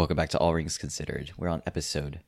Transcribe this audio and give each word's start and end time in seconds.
Welcome 0.00 0.16
back 0.16 0.30
to 0.30 0.38
All 0.38 0.54
Rings 0.54 0.78
Considered. 0.78 1.32
We're 1.36 1.50
on 1.50 1.62
episode 1.66 2.20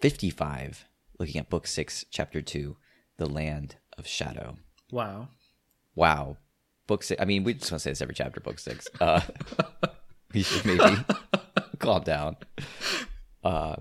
55, 0.00 0.84
looking 1.18 1.38
at 1.40 1.48
book 1.48 1.66
6, 1.66 2.04
chapter 2.10 2.42
2, 2.42 2.76
The 3.16 3.24
Land 3.24 3.76
of 3.96 4.06
Shadow. 4.06 4.56
Wow. 4.92 5.28
Wow. 5.94 6.36
Book 6.86 7.02
6. 7.02 7.18
I 7.18 7.24
mean, 7.24 7.44
we 7.44 7.54
just 7.54 7.72
want 7.72 7.80
to 7.80 7.84
say 7.84 7.90
this 7.92 8.02
every 8.02 8.14
chapter, 8.14 8.40
book 8.40 8.58
6. 8.58 8.88
Uh, 9.00 9.22
we 10.34 10.42
should 10.42 10.66
maybe 10.66 10.96
calm 11.78 12.02
down. 12.02 12.36
Uh, 13.42 13.76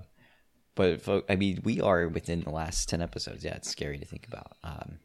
but, 0.75 1.05
I 1.27 1.35
mean, 1.35 1.59
we 1.65 1.81
are 1.81 2.07
within 2.07 2.43
the 2.43 2.51
last 2.51 2.87
10 2.87 3.01
episodes. 3.01 3.43
Yeah, 3.43 3.55
it's 3.55 3.69
scary 3.69 3.97
to 3.97 4.05
think 4.05 4.25
about. 4.25 4.53
Um, 4.63 4.99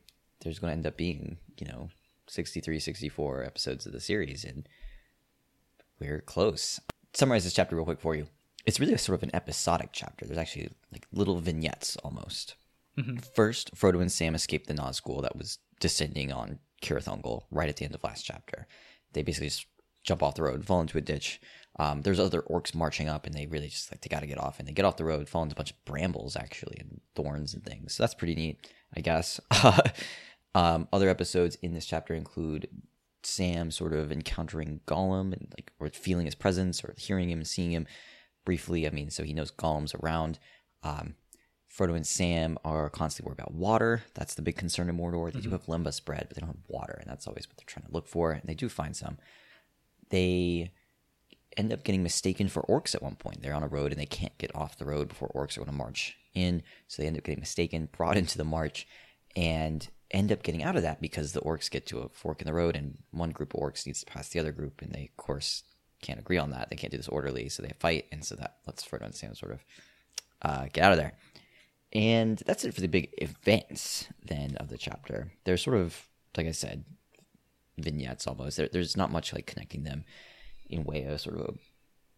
there's 0.45 0.60
going 0.60 0.70
to 0.70 0.77
end 0.77 0.87
up 0.87 0.96
being, 0.96 1.38
you 1.59 1.66
know, 1.66 1.88
63, 2.29 2.79
64 2.79 3.43
episodes 3.43 3.84
of 3.84 3.91
the 3.91 4.01
series, 4.01 4.45
and 4.45 4.68
we're 5.98 6.20
close. 6.20 6.79
Summarize 7.15 7.45
this 7.45 7.52
chapter 7.52 7.77
real 7.77 7.84
quick 7.84 8.01
for 8.01 8.15
you. 8.15 8.27
It's 8.65 8.80
really 8.80 8.95
a 8.95 8.98
sort 8.98 9.19
of 9.19 9.23
an 9.23 9.34
episodic 9.34 9.91
chapter. 9.93 10.25
There's 10.25 10.39
actually 10.39 10.71
like 10.93 11.07
little 11.12 11.38
vignettes 11.41 11.97
almost. 11.98 12.55
First, 13.35 13.75
Frodo 13.75 14.01
and 14.01 14.12
Sam 14.12 14.35
escape 14.35 14.66
the 14.66 14.75
Nazgul 14.75 15.23
that 15.23 15.37
was 15.37 15.59
descending 15.80 16.33
on 16.33 16.59
Cirith 16.83 17.05
Ungol 17.05 17.45
right 17.51 17.69
at 17.69 17.77
the 17.77 17.85
end 17.85 17.95
of 17.95 18.05
last 18.05 18.23
chapter. 18.23 18.66
They 19.12 19.23
basically 19.23 19.48
just 19.48 19.66
jump 20.05 20.23
off 20.23 20.35
the 20.35 20.43
road, 20.43 20.65
fall 20.65 20.80
into 20.80 20.98
a 20.98 21.02
ditch. 21.02 21.41
Um, 21.79 22.02
there's 22.02 22.21
other 22.21 22.43
orcs 22.43 22.75
marching 22.75 23.09
up, 23.09 23.27
and 23.27 23.35
they 23.35 23.47
really 23.47 23.69
just 23.69 23.91
like 23.91 24.02
they 24.02 24.09
got 24.09 24.21
to 24.21 24.27
get 24.27 24.38
off, 24.38 24.59
and 24.59 24.69
they 24.69 24.73
get 24.73 24.85
off 24.85 24.97
the 24.97 25.05
road, 25.05 25.29
fall 25.29 25.43
into 25.43 25.55
a 25.55 25.57
bunch 25.57 25.71
of 25.71 25.85
brambles 25.85 26.37
actually, 26.37 26.77
and 26.79 27.01
thorns 27.15 27.55
and 27.55 27.65
things. 27.65 27.95
So 27.95 28.02
that's 28.02 28.15
pretty 28.15 28.35
neat, 28.35 28.71
I 28.95 29.01
guess. 29.01 29.41
um, 30.54 30.88
other 30.93 31.09
episodes 31.09 31.57
in 31.63 31.73
this 31.73 31.87
chapter 31.87 32.15
include 32.15 32.69
Sam 33.23 33.70
sort 33.70 33.92
of 33.92 34.10
encountering 34.10 34.80
Gollum 34.87 35.32
and 35.32 35.52
like 35.56 35.73
or 35.78 35.88
feeling 35.88 36.26
his 36.26 36.34
presence 36.34 36.84
or 36.84 36.95
hearing 36.98 37.30
him 37.30 37.38
and 37.38 37.46
seeing 37.46 37.73
him 37.73 37.87
briefly. 38.45 38.87
I 38.87 38.90
mean, 38.90 39.10
so 39.10 39.23
he 39.23 39.32
knows 39.32 39.51
Gollum's 39.51 39.95
around. 39.95 40.38
Um, 40.82 41.14
Frodo 41.73 41.96
and 41.96 42.06
Sam 42.06 42.59
are 42.64 42.90
constantly 42.90 43.30
worried 43.30 43.40
about 43.40 43.54
water. 43.54 44.02
That's 44.14 44.34
the 44.34 44.42
big 44.42 44.56
concern 44.56 44.90
in 44.90 44.98
Mordor. 44.98 45.32
They 45.32 45.40
do 45.40 45.51
have 45.51 45.64
lembas 45.64 46.04
bread, 46.04 46.26
but 46.29 46.37
they 46.37 46.40
don't 46.40 46.54
have 46.54 46.68
water, 46.68 46.98
and 47.01 47.09
that's 47.09 47.26
always 47.26 47.48
what 47.48 47.56
they're 47.56 47.64
trying 47.66 47.87
to 47.87 47.92
look 47.92 48.06
for. 48.06 48.32
And 48.32 48.42
they 48.45 48.54
do 48.54 48.68
find 48.68 48.95
some. 48.95 49.16
They 50.10 50.73
end 51.57 51.73
up 51.73 51.84
getting 51.84 52.02
mistaken 52.02 52.48
for 52.48 52.62
orcs 52.62 52.95
at 52.95 53.02
one 53.02 53.16
point. 53.16 53.42
They're 53.42 53.54
on 53.54 53.62
a 53.62 53.68
road 53.68 53.92
and 53.92 54.01
they 54.01 54.07
can't 54.07 54.36
get 54.38 54.54
off 54.54 54.79
the 54.79 54.84
road 54.84 55.09
before 55.09 55.30
orcs 55.34 55.57
are 55.57 55.60
going 55.60 55.70
to 55.70 55.76
march 55.76 56.16
in. 56.34 56.62
So 56.88 57.02
they 57.02 57.09
end 57.09 57.16
up 57.16 57.24
getting 57.24 57.40
mistaken, 57.40 57.88
brought 57.96 58.16
into 58.18 58.38
the 58.38 58.45
march, 58.45 58.86
and 59.36 59.88
end 60.13 60.30
up 60.30 60.43
getting 60.43 60.63
out 60.63 60.77
of 60.77 60.82
that 60.82 61.01
because 61.01 61.32
the 61.32 61.41
orcs 61.41 61.71
get 61.71 61.87
to 61.87 62.01
a 62.01 62.09
fork 62.09 62.41
in 62.41 62.46
the 62.46 62.52
road 62.52 62.77
and 62.77 62.99
one 63.10 63.30
group 63.30 63.55
of 63.55 63.60
orcs 63.60 63.87
needs 63.87 64.00
to 64.00 64.06
pass 64.06 64.28
the 64.28 64.38
other 64.38 64.53
group, 64.53 64.82
and 64.82 64.93
they, 64.93 65.10
of 65.16 65.16
course, 65.16 65.65
can't 66.03 66.21
agree 66.21 66.38
on 66.38 66.50
that. 66.50 66.69
They 66.69 66.77
can't 66.77 66.91
do 66.91 66.97
this 66.97 67.09
orderly, 67.09 67.49
so 67.49 67.62
they 67.62 67.72
fight, 67.78 68.06
and 68.12 68.25
so 68.25 68.34
that 68.37 68.56
lets 68.66 68.84
Frodo 68.84 69.06
and 69.06 69.15
Sam 69.15 69.34
sort 69.34 69.53
of 69.53 69.65
uh, 70.43 70.66
get 70.72 70.84
out 70.84 70.93
of 70.93 70.99
there. 70.99 71.15
And 71.93 72.43
that's 72.47 72.65
it 72.65 72.75
for 72.75 72.81
the 72.81 72.88
big 72.88 73.10
events 73.19 74.09
then 74.25 74.56
of 74.56 74.69
the 74.69 74.78
chapter. 74.78 75.32
They're 75.44 75.56
sort 75.56 75.77
of, 75.77 76.09
like 76.37 76.47
I 76.47 76.53
said, 76.53 76.84
vignettes 77.78 78.26
almost. 78.26 78.56
There, 78.56 78.69
there's 78.71 78.97
not 78.97 79.12
much 79.12 79.32
like 79.32 79.47
connecting 79.47 79.84
them 79.84 80.04
in 80.69 80.84
way 80.84 81.04
of 81.04 81.21
sort 81.21 81.38
of 81.38 81.47
a 81.47 81.59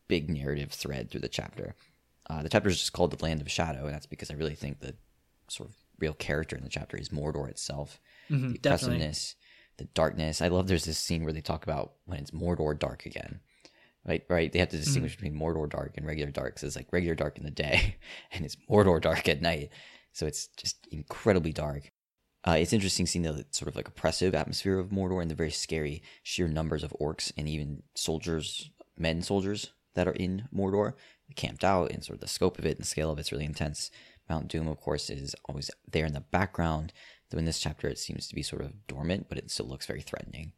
big 0.09 0.31
narrative 0.31 0.71
thread 0.71 1.11
through 1.11 1.21
the 1.21 1.29
chapter. 1.29 1.75
Uh, 2.31 2.43
the 2.43 2.49
chapter 2.49 2.69
is 2.69 2.79
just 2.79 2.93
called 2.93 3.11
The 3.11 3.23
Land 3.23 3.41
of 3.41 3.51
Shadow, 3.51 3.85
and 3.85 3.95
that's 3.95 4.07
because 4.07 4.31
I 4.31 4.35
really 4.35 4.55
think 4.55 4.81
the 4.81 4.95
sort 5.49 5.69
of 5.69 5.77
real 5.99 6.13
character 6.15 6.57
in 6.57 6.63
the 6.63 6.69
chapter 6.69 6.97
is 6.97 7.09
Mordor 7.11 7.49
itself. 7.49 8.01
the 8.29 8.37
definitely. 8.37 8.59
oppressiveness, 8.59 9.37
the 9.77 9.85
darkness. 9.85 10.43
I 10.43 10.49
love 10.49 10.67
there's 10.69 10.85
this 10.85 10.99
scene 10.99 11.25
where 11.25 11.33
they 11.33 11.41
talk 11.41 11.65
about 11.65 11.93
when 12.07 12.19
it's 12.19 12.31
Mordor 12.31 12.79
dark 12.79 13.07
again. 13.07 13.41
Right, 14.07 14.23
right. 14.29 14.53
They 14.53 14.59
have 14.59 14.69
to 14.69 14.77
distinguish 14.77 15.17
between 15.17 15.39
Mordor 15.39 15.69
dark 15.71 15.95
and 15.97 16.07
regular 16.07 16.31
dark. 16.31 16.59
So 16.59 16.67
it's 16.67 16.77
like 16.77 16.93
regular 16.93 17.15
dark 17.15 17.39
in 17.39 17.45
the 17.45 17.51
day, 17.51 17.97
and 18.33 18.45
it's 18.45 18.57
Mordor 18.69 19.01
dark 19.01 19.29
at 19.29 19.41
night. 19.41 19.71
So 20.13 20.27
it's 20.27 20.49
just 20.59 20.87
incredibly 20.91 21.53
dark. 21.53 21.91
Uh, 22.47 22.57
it's 22.59 22.75
interesting 22.75 23.07
seeing 23.07 23.23
the 23.23 23.47
sort 23.51 23.69
of 23.69 23.77
like 23.77 23.89
oppressive 23.89 24.35
atmosphere 24.35 24.79
of 24.79 24.91
Mordor 24.91 25.23
and 25.23 25.31
the 25.31 25.35
very 25.35 25.51
scary 25.51 26.03
sheer 26.23 26.47
numbers 26.47 26.85
of 26.85 26.95
orcs 27.01 27.33
and 27.39 27.49
even 27.49 27.83
soldiers, 27.95 28.71
men 28.99 29.23
soldiers 29.23 29.73
that 29.95 30.07
are 30.07 30.13
in 30.13 30.49
Mordor, 30.55 30.93
camped 31.37 31.65
out, 31.65 31.91
and 31.91 32.05
sort 32.05 32.17
of 32.17 32.21
the 32.21 32.29
scope 32.29 32.59
of 32.59 32.67
it 32.67 32.73
and 32.77 32.81
the 32.81 32.85
scale 32.85 33.11
of 33.11 33.19
it's 33.19 33.33
really 33.33 33.47
intense. 33.47 33.91
Mount 34.29 34.49
Doom, 34.49 34.69
of 34.69 34.81
course, 34.81 35.11
is 35.11 35.35
always 35.47 35.71
there 35.91 36.07
in 36.07 36.15
the 36.15 36.21
background, 36.21 36.93
though 37.31 37.39
in 37.39 37.45
this 37.45 37.59
chapter 37.59 37.89
it 37.89 37.99
seems 37.99 38.27
to 38.29 38.35
be 38.35 38.43
sort 38.43 38.63
of 38.63 38.87
dormant, 38.87 39.29
but 39.29 39.39
it 39.39 39.51
still 39.51 39.67
looks 39.67 39.87
very 39.87 40.01
threatening. 40.01 40.53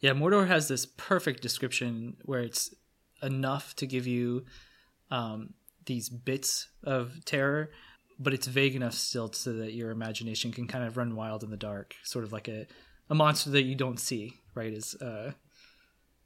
Yeah, 0.00 0.12
Mordor 0.12 0.46
has 0.46 0.68
this 0.68 0.86
perfect 0.86 1.40
description 1.42 2.16
where 2.24 2.40
it's 2.40 2.74
enough 3.22 3.74
to 3.76 3.86
give 3.86 4.06
you 4.06 4.44
um, 5.10 5.54
these 5.86 6.08
bits 6.08 6.68
of 6.82 7.24
terror, 7.24 7.70
but 8.18 8.34
it's 8.34 8.46
vague 8.46 8.76
enough 8.76 8.94
still 8.94 9.32
so 9.32 9.54
that 9.54 9.72
your 9.72 9.90
imagination 9.90 10.52
can 10.52 10.66
kind 10.66 10.84
of 10.84 10.96
run 10.96 11.16
wild 11.16 11.42
in 11.42 11.50
the 11.50 11.56
dark, 11.56 11.94
sort 12.02 12.24
of 12.24 12.32
like 12.32 12.48
a, 12.48 12.66
a 13.08 13.14
monster 13.14 13.50
that 13.50 13.62
you 13.62 13.74
don't 13.74 13.98
see, 13.98 14.34
right? 14.54 14.72
Is 14.72 14.94
uh, 14.96 15.32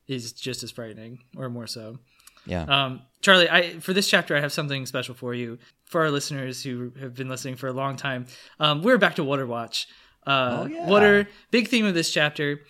is 0.06 0.33
just 0.33 0.62
as 0.62 0.71
frightening 0.71 1.21
or 1.37 1.49
more 1.49 1.67
so. 1.67 1.99
Yeah. 2.47 2.62
Um, 2.62 3.03
Charlie, 3.21 3.49
I 3.50 3.78
for 3.81 3.93
this 3.93 4.09
chapter 4.09 4.37
I 4.37 4.41
have 4.41 4.53
something 4.53 4.87
special 4.87 5.15
for 5.15 5.34
you. 5.34 5.59
For 5.87 6.03
our 6.03 6.10
listeners 6.10 6.62
who 6.62 6.93
have 7.00 7.15
been 7.15 7.28
listening 7.31 7.56
for 7.56 7.66
a 7.66 7.72
long 7.72 7.97
time, 7.97 8.26
um, 8.60 8.82
we're 8.82 8.99
back 8.99 9.15
to 9.16 9.25
Water 9.25 9.47
Watch. 9.47 9.87
Uh, 10.26 10.59
Oh, 10.62 10.66
yeah. 10.66 10.87
Water, 10.87 11.28
big 11.50 11.69
theme 11.69 11.87
of 11.87 11.94
this 11.94 12.12
chapter. 12.12 12.60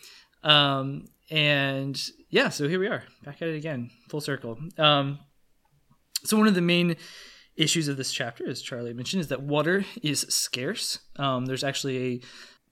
Um, 0.45 1.07
and 1.31 2.01
yeah, 2.31 2.49
so 2.51 2.69
here 2.69 2.79
we 2.79 2.87
are, 2.87 3.03
back 3.25 3.43
at 3.43 3.49
it 3.49 3.57
again, 3.57 3.91
full 4.09 4.21
circle. 4.21 4.57
Um, 4.79 5.19
so 6.25 6.37
one 6.37 6.47
of 6.47 6.55
the 6.55 6.61
main 6.61 6.97
issues 7.57 7.89
of 7.89 7.97
this 7.97 8.13
chapter, 8.13 8.49
as 8.49 8.63
Charlie 8.63 8.95
mentioned, 8.95 9.21
is 9.21 9.29
that 9.29 9.43
water 9.43 9.85
is 10.03 10.21
scarce. 10.29 11.01
Um, 11.17 11.47
there's 11.47 11.65
actually 11.65 11.99
a 11.99 12.21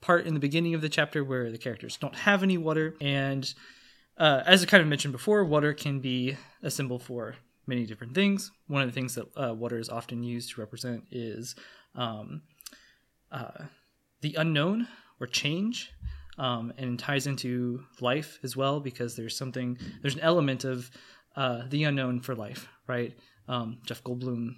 part 0.01 0.27
in 0.27 0.35
the 0.35 0.41
beginning 0.41 0.75
of 0.75 0.81
the 0.81 0.89
chapter 0.89 1.25
where 1.25 1.51
the 1.51 1.59
characters 1.59 1.97
don't 1.97 2.15
have 2.15 2.45
any 2.45 2.57
water, 2.57 2.95
and 3.01 3.53
uh, 4.19 4.43
as 4.47 4.63
I 4.63 4.67
kind 4.67 4.81
of 4.83 4.89
mentioned 4.89 5.13
before, 5.13 5.45
water 5.45 5.73
can 5.75 6.01
be 6.01 6.37
a 6.63 6.71
symbol 6.71 6.99
for 6.99 7.35
many 7.67 7.85
different 7.87 8.15
things. 8.15 8.51
One 8.69 8.83
of 8.83 8.89
the 8.89 8.93
things 8.93 9.15
that 9.17 9.27
uh, 9.37 9.55
water 9.55 9.79
is 9.79 9.89
often 9.89 10.23
used 10.23 10.55
to 10.55 10.61
represent 10.61 11.05
is 11.11 11.55
um, 11.95 12.43
uh, 13.33 13.65
the 14.21 14.35
unknown 14.37 14.87
or 15.21 15.27
change, 15.27 15.91
um, 16.39 16.73
and 16.77 16.99
ties 16.99 17.27
into 17.27 17.83
life 18.01 18.39
as 18.43 18.55
well 18.57 18.79
because 18.81 19.17
there's 19.17 19.37
something, 19.37 19.79
there's 20.03 20.15
an 20.15 20.21
element 20.21 20.65
of 20.65 20.91
uh, 21.35 21.63
the 21.69 21.85
unknown 21.85 22.21
for 22.21 22.35
life, 22.35 22.69
right? 22.87 23.17
Um, 23.49 23.79
Jeff 23.87 24.03
Goldblum 24.05 24.57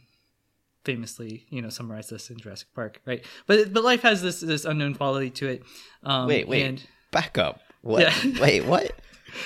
famously, 0.85 1.47
you 1.51 1.63
know, 1.63 1.69
summarized 1.69 2.11
this 2.11 2.31
in 2.31 2.39
Jurassic 2.39 2.69
Park, 2.75 3.01
right? 3.07 3.25
But 3.47 3.73
but 3.73 3.85
life 3.85 4.03
has 4.03 4.23
this 4.23 4.41
this 4.41 4.65
unknown 4.65 4.95
quality 4.95 5.31
to 5.31 5.49
it. 5.49 5.63
Um, 6.03 6.27
wait, 6.27 6.49
wait. 6.49 6.63
and- 6.65 6.83
Back 7.11 7.39
up. 7.39 7.61
What? 7.81 8.03
Yeah. 8.03 8.41
Wait, 8.41 8.65
what? 8.67 8.91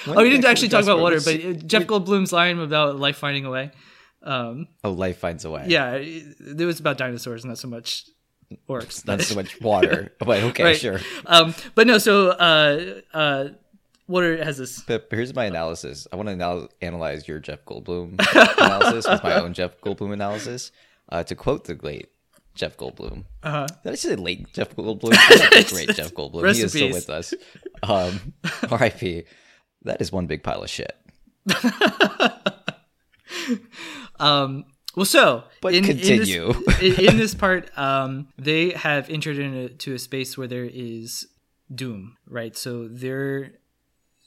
Oh, 0.06 0.14
we 0.16 0.24
did 0.24 0.30
didn't 0.36 0.44
actually 0.46 0.68
talk 0.68 0.82
about 0.84 1.00
water, 1.00 1.20
but 1.24 1.66
Jeff 1.66 1.84
Goldblum's 1.84 2.32
line 2.32 2.58
about 2.58 2.98
life 2.98 3.16
finding 3.16 3.44
a 3.44 3.50
way. 3.50 3.70
Um, 4.22 4.68
oh, 4.84 4.90
life 4.92 5.18
finds 5.18 5.44
a 5.44 5.50
way. 5.50 5.64
yeah, 5.68 5.92
it, 5.94 6.36
it 6.60 6.64
was 6.64 6.78
about 6.80 6.96
dinosaurs, 6.98 7.44
not 7.44 7.58
so 7.58 7.66
much 7.68 8.04
orcs. 8.68 9.04
Not 9.06 9.20
so 9.22 9.34
much 9.34 9.60
water. 9.60 10.12
but 10.18 10.42
okay, 10.44 10.62
Right. 10.64 10.76
sure. 10.78 11.00
um, 11.26 11.54
but 11.74 11.86
no, 11.88 11.98
so 11.98 12.28
uh, 12.30 13.00
uh, 13.12 13.48
water 14.06 14.42
has 14.44 14.58
this. 14.58 14.80
But 14.82 15.08
here's 15.10 15.34
my 15.34 15.46
analysis. 15.46 16.06
I 16.12 16.16
want 16.16 16.28
to 16.28 16.34
anal- 16.34 16.68
analyze 16.80 17.26
your 17.26 17.40
Jeff 17.40 17.64
Goldblum 17.64 18.14
analysis 18.58 19.08
with 19.08 19.24
my 19.24 19.40
own 19.40 19.54
Jeff 19.54 19.80
Goldblum 19.80 20.12
analysis. 20.12 20.70
Uh, 21.08 21.22
to 21.24 21.34
quote 21.34 21.64
the 21.64 21.76
late 21.82 22.08
Jeff 22.54 22.76
Goldblum. 22.76 23.24
Uh, 23.42 23.66
Did 23.82 23.92
I 23.92 23.94
say 23.96 24.14
late 24.14 24.52
Jeff 24.54 24.74
Goldblum? 24.76 25.14
I 25.16 25.34
like 25.54 25.66
the 25.68 25.74
great 25.74 25.96
Jeff 25.96 26.14
Goldblum. 26.14 26.54
He 26.54 26.62
is 26.62 26.70
still 26.72 26.90
with 26.92 27.10
us. 27.10 27.34
Um, 27.82 28.34
R.I.P. 28.70 29.24
That 29.84 30.00
is 30.00 30.12
one 30.12 30.26
big 30.26 30.42
pile 30.42 30.62
of 30.62 30.70
shit. 30.70 30.96
um, 34.20 34.64
well, 34.94 35.06
so 35.06 35.44
But 35.60 35.74
in, 35.74 35.84
continue. 35.84 36.50
in 36.50 36.64
this, 36.80 36.98
in, 36.98 37.16
this 37.16 37.34
part, 37.34 37.76
um, 37.76 38.28
they 38.38 38.70
have 38.70 39.08
entered 39.10 39.38
into 39.38 39.94
a 39.94 39.98
space 39.98 40.36
where 40.36 40.46
there 40.46 40.68
is 40.70 41.26
doom, 41.74 42.16
right? 42.28 42.56
So 42.56 42.88
their 42.88 43.52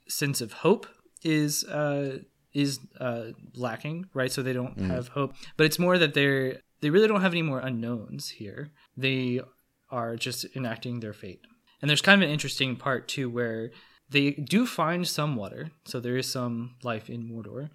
sense 0.07 0.41
of 0.41 0.53
hope 0.53 0.87
is 1.23 1.63
uh, 1.65 2.19
is 2.53 2.79
uh, 2.99 3.31
lacking, 3.55 4.05
right? 4.13 4.31
So 4.31 4.41
they 4.41 4.53
don't 4.53 4.79
have 4.79 5.09
hope, 5.09 5.33
but 5.57 5.65
it's 5.65 5.79
more 5.79 5.97
that 5.97 6.13
they're 6.13 6.59
they 6.81 6.89
really 6.89 7.07
don't 7.07 7.21
have 7.21 7.33
any 7.33 7.41
more 7.41 7.59
unknowns 7.59 8.29
here. 8.29 8.71
They 8.97 9.41
are 9.89 10.15
just 10.15 10.45
enacting 10.55 10.99
their 10.99 11.13
fate. 11.13 11.41
And 11.81 11.89
there's 11.89 12.01
kind 12.01 12.21
of 12.21 12.27
an 12.27 12.33
interesting 12.33 12.75
part 12.75 13.07
too 13.07 13.29
where 13.29 13.71
they 14.09 14.31
do 14.31 14.65
find 14.65 15.07
some 15.07 15.35
water, 15.35 15.71
so 15.85 15.99
there 15.99 16.17
is 16.17 16.31
some 16.31 16.75
life 16.83 17.09
in 17.09 17.29
Mordor, 17.29 17.69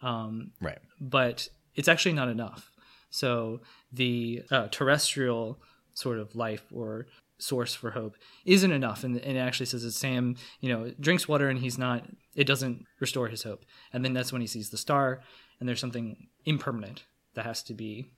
um, 0.00 0.52
Right. 0.60 0.78
but 1.00 1.48
it's 1.74 1.88
actually 1.88 2.12
not 2.12 2.28
enough. 2.28 2.70
So 3.10 3.60
the 3.92 4.42
uh, 4.50 4.68
terrestrial 4.68 5.60
sort 5.94 6.18
of 6.18 6.34
life 6.34 6.64
or 6.72 7.06
source 7.38 7.74
for 7.74 7.90
hope 7.90 8.16
isn't 8.44 8.70
enough, 8.72 9.04
and, 9.04 9.16
and 9.18 9.36
it 9.36 9.40
actually 9.40 9.66
says 9.66 9.82
that 9.82 9.92
Sam, 9.92 10.36
you 10.60 10.68
know, 10.72 10.92
drinks 11.00 11.26
water 11.28 11.48
and 11.48 11.58
he's 11.58 11.78
not. 11.78 12.04
It 12.34 12.46
doesn't 12.46 12.86
restore 13.00 13.28
his 13.28 13.42
hope, 13.42 13.64
and 13.92 14.04
then 14.04 14.12
that's 14.14 14.32
when 14.32 14.40
he 14.40 14.46
sees 14.46 14.70
the 14.70 14.78
star, 14.78 15.22
and 15.58 15.68
there's 15.68 15.80
something 15.80 16.28
impermanent 16.44 17.04
that 17.34 17.44
has 17.44 17.62
to 17.64 17.74
be 17.74 18.10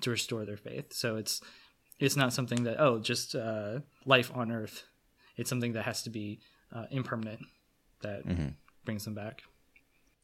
to 0.00 0.10
restore 0.10 0.44
their 0.46 0.56
faith. 0.56 0.92
So 0.92 1.16
it's 1.16 1.40
it's 1.98 2.16
not 2.16 2.32
something 2.32 2.64
that 2.64 2.80
oh 2.80 2.98
just 2.98 3.34
uh, 3.34 3.80
life 4.06 4.32
on 4.34 4.50
Earth. 4.50 4.84
It's 5.36 5.50
something 5.50 5.74
that 5.74 5.84
has 5.84 6.02
to 6.02 6.10
be 6.10 6.40
uh, 6.74 6.86
impermanent 6.90 7.40
that 8.02 8.22
brings 8.84 9.04
them 9.04 9.14
back. 9.14 9.42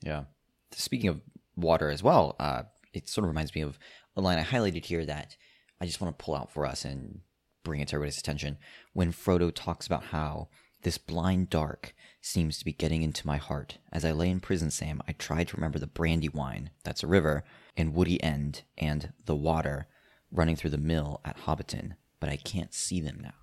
Yeah. 0.02 0.24
Speaking 0.72 1.08
of 1.08 1.20
water 1.56 1.90
as 1.90 2.02
well, 2.02 2.36
uh, 2.38 2.64
it 2.92 3.08
sort 3.08 3.24
of 3.24 3.28
reminds 3.28 3.54
me 3.54 3.60
of 3.60 3.78
a 4.16 4.20
line 4.20 4.38
I 4.38 4.44
highlighted 4.44 4.84
here 4.84 5.04
that 5.06 5.36
I 5.80 5.86
just 5.86 6.00
want 6.00 6.16
to 6.16 6.24
pull 6.24 6.34
out 6.34 6.50
for 6.50 6.64
us 6.66 6.84
and 6.84 7.20
bring 7.64 7.80
it 7.80 7.88
to 7.88 7.96
everybody's 7.96 8.18
attention. 8.18 8.58
When 8.92 9.12
Frodo 9.12 9.52
talks 9.54 9.86
about 9.86 10.04
how 10.04 10.48
this 10.82 10.98
blind 10.98 11.50
dark 11.50 11.94
seems 12.20 12.58
to 12.58 12.64
be 12.64 12.72
getting 12.72 13.02
into 13.02 13.26
my 13.26 13.38
heart. 13.38 13.78
As 13.92 14.04
I 14.04 14.12
lay 14.12 14.30
in 14.30 14.40
prison, 14.40 14.70
Sam, 14.70 15.02
I 15.08 15.12
tried 15.12 15.48
to 15.48 15.56
remember 15.56 15.78
the 15.78 15.86
Brandywine, 15.86 16.70
that's 16.84 17.02
a 17.02 17.08
river, 17.08 17.44
and 17.76 17.94
Woody 17.94 18.22
End, 18.22 18.62
and 18.78 19.12
the 19.24 19.34
water 19.34 19.88
running 20.30 20.56
through 20.56 20.70
the 20.70 20.78
mill 20.78 21.20
at 21.24 21.38
Hobbiton, 21.38 21.96
but 22.20 22.28
I 22.28 22.36
can't 22.36 22.72
see 22.74 23.00
them 23.00 23.18
now. 23.20 23.34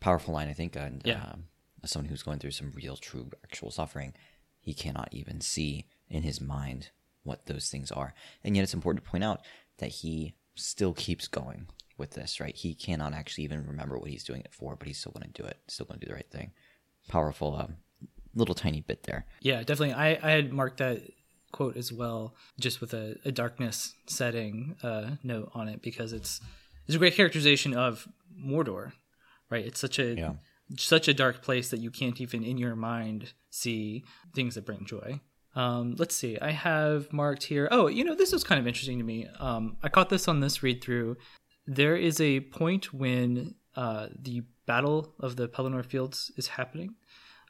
Powerful 0.00 0.34
line, 0.34 0.48
I 0.48 0.52
think, 0.52 0.76
and 0.76 1.02
Yeah. 1.04 1.22
um, 1.24 1.44
as 1.82 1.90
someone 1.90 2.08
who's 2.08 2.22
going 2.22 2.38
through 2.38 2.52
some 2.52 2.72
real, 2.72 2.96
true, 2.96 3.30
actual 3.44 3.70
suffering, 3.70 4.14
he 4.60 4.74
cannot 4.74 5.08
even 5.12 5.40
see 5.40 5.86
in 6.08 6.22
his 6.22 6.40
mind 6.40 6.90
what 7.22 7.46
those 7.46 7.70
things 7.70 7.90
are. 7.92 8.14
And 8.44 8.56
yet, 8.56 8.62
it's 8.62 8.74
important 8.74 9.04
to 9.04 9.10
point 9.10 9.24
out 9.24 9.44
that 9.78 9.90
he 9.90 10.34
still 10.54 10.94
keeps 10.94 11.28
going 11.28 11.68
with 11.96 12.12
this, 12.12 12.40
right? 12.40 12.54
He 12.56 12.74
cannot 12.74 13.12
actually 13.12 13.44
even 13.44 13.66
remember 13.66 13.98
what 13.98 14.10
he's 14.10 14.24
doing 14.24 14.40
it 14.40 14.52
for, 14.52 14.76
but 14.76 14.86
he's 14.88 14.98
still 14.98 15.12
going 15.12 15.30
to 15.30 15.42
do 15.42 15.46
it, 15.46 15.58
still 15.68 15.86
going 15.86 15.98
to 16.00 16.06
do 16.06 16.10
the 16.10 16.14
right 16.16 16.30
thing. 16.30 16.52
Powerful, 17.08 17.56
um, 17.56 17.76
little 18.34 18.54
tiny 18.54 18.80
bit 18.80 19.02
there. 19.04 19.26
Yeah, 19.40 19.62
definitely. 19.62 19.94
I, 19.94 20.18
I 20.22 20.30
had 20.30 20.52
marked 20.52 20.78
that 20.78 21.02
quote 21.52 21.76
as 21.76 21.92
well, 21.92 22.34
just 22.60 22.80
with 22.80 22.92
a, 22.94 23.16
a 23.24 23.32
darkness 23.32 23.94
setting 24.06 24.76
uh, 24.82 25.12
note 25.22 25.50
on 25.54 25.68
it 25.68 25.82
because 25.82 26.12
it's 26.12 26.40
it's 26.86 26.94
a 26.94 26.98
great 26.98 27.14
characterization 27.14 27.74
of 27.74 28.06
Mordor, 28.38 28.92
right? 29.50 29.64
It's 29.66 29.80
such 29.80 29.98
a 29.98 30.14
Yeah. 30.14 30.34
such 30.76 31.08
a 31.08 31.14
dark 31.14 31.42
place 31.42 31.70
that 31.70 31.80
you 31.80 31.90
can't 31.90 32.20
even 32.20 32.42
in 32.44 32.58
your 32.58 32.76
mind 32.76 33.32
see 33.50 34.04
things 34.34 34.54
that 34.54 34.66
bring 34.66 34.84
joy. 34.84 35.20
Um, 35.54 35.94
let's 35.98 36.14
see. 36.14 36.38
I 36.38 36.50
have 36.50 37.10
marked 37.12 37.44
here. 37.44 37.68
Oh, 37.70 37.86
you 37.88 38.04
know, 38.04 38.14
this 38.14 38.32
was 38.32 38.44
kind 38.44 38.60
of 38.60 38.66
interesting 38.66 38.98
to 38.98 39.04
me. 39.04 39.26
Um, 39.38 39.76
I 39.82 39.88
caught 39.88 40.10
this 40.10 40.28
on 40.28 40.40
this 40.40 40.62
read 40.62 40.82
through. 40.84 41.16
There 41.66 41.96
is 41.96 42.20
a 42.20 42.40
point 42.40 42.92
when 42.92 43.54
uh, 43.74 44.08
the 44.20 44.42
Battle 44.66 45.14
of 45.18 45.36
the 45.36 45.48
Pelennor 45.48 45.84
Fields 45.84 46.30
is 46.36 46.48
happening, 46.48 46.94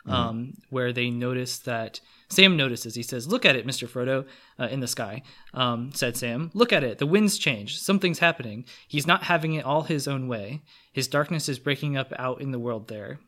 um, 0.06 0.54
where 0.70 0.92
they 0.92 1.10
notice 1.10 1.58
that 1.60 2.00
Sam 2.28 2.56
notices. 2.56 2.94
He 2.94 3.02
says, 3.02 3.26
"Look 3.28 3.44
at 3.44 3.56
it, 3.56 3.66
Mister 3.66 3.86
Frodo, 3.86 4.26
uh, 4.58 4.68
in 4.70 4.80
the 4.80 4.86
sky." 4.86 5.22
Um, 5.54 5.92
said 5.92 6.16
Sam, 6.16 6.50
"Look 6.54 6.72
at 6.72 6.84
it. 6.84 6.98
The 6.98 7.06
winds 7.06 7.38
change. 7.38 7.78
Something's 7.78 8.18
happening. 8.18 8.64
He's 8.86 9.06
not 9.06 9.24
having 9.24 9.54
it 9.54 9.64
all 9.64 9.82
his 9.82 10.06
own 10.06 10.28
way. 10.28 10.62
His 10.92 11.08
darkness 11.08 11.48
is 11.48 11.58
breaking 11.58 11.96
up 11.96 12.12
out 12.18 12.40
in 12.40 12.50
the 12.50 12.58
world 12.58 12.88
there." 12.88 13.20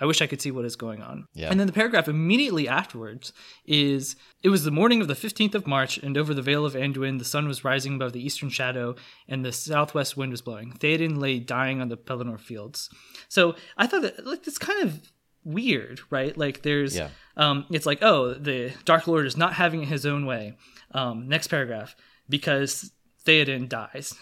I 0.00 0.04
wish 0.04 0.20
I 0.20 0.26
could 0.26 0.42
see 0.42 0.50
what 0.50 0.64
is 0.64 0.76
going 0.76 1.02
on. 1.02 1.26
Yeah. 1.34 1.50
And 1.50 1.58
then 1.58 1.66
the 1.66 1.72
paragraph 1.72 2.08
immediately 2.08 2.68
afterwards 2.68 3.32
is 3.64 4.16
It 4.42 4.50
was 4.50 4.64
the 4.64 4.70
morning 4.70 5.00
of 5.00 5.08
the 5.08 5.14
15th 5.14 5.54
of 5.54 5.66
March, 5.66 5.96
and 5.98 6.16
over 6.16 6.34
the 6.34 6.42
Vale 6.42 6.66
of 6.66 6.74
Anduin 6.74 7.18
the 7.18 7.24
sun 7.24 7.48
was 7.48 7.64
rising 7.64 7.94
above 7.94 8.12
the 8.12 8.24
eastern 8.24 8.50
shadow, 8.50 8.94
and 9.26 9.44
the 9.44 9.52
southwest 9.52 10.16
wind 10.16 10.30
was 10.32 10.42
blowing. 10.42 10.72
Theoden 10.72 11.18
lay 11.18 11.38
dying 11.38 11.80
on 11.80 11.88
the 11.88 11.96
Pelennor 11.96 12.38
fields. 12.38 12.90
So 13.28 13.56
I 13.76 13.86
thought 13.86 14.02
that, 14.02 14.26
like, 14.26 14.44
this 14.44 14.58
kind 14.58 14.82
of 14.82 15.10
weird, 15.46 16.00
right? 16.10 16.36
Like, 16.36 16.62
there's, 16.62 16.96
Yeah. 16.96 17.08
um, 17.36 17.64
it's 17.70 17.86
like, 17.86 18.02
oh, 18.02 18.34
the 18.34 18.72
Dark 18.84 19.06
Lord 19.06 19.24
is 19.26 19.36
not 19.36 19.54
having 19.54 19.82
it 19.82 19.88
his 19.88 20.04
own 20.04 20.26
way. 20.26 20.56
Um, 20.92 21.28
next 21.28 21.46
paragraph, 21.48 21.94
because 22.28 22.92
Theoden 23.24 23.68
dies. 23.68 24.14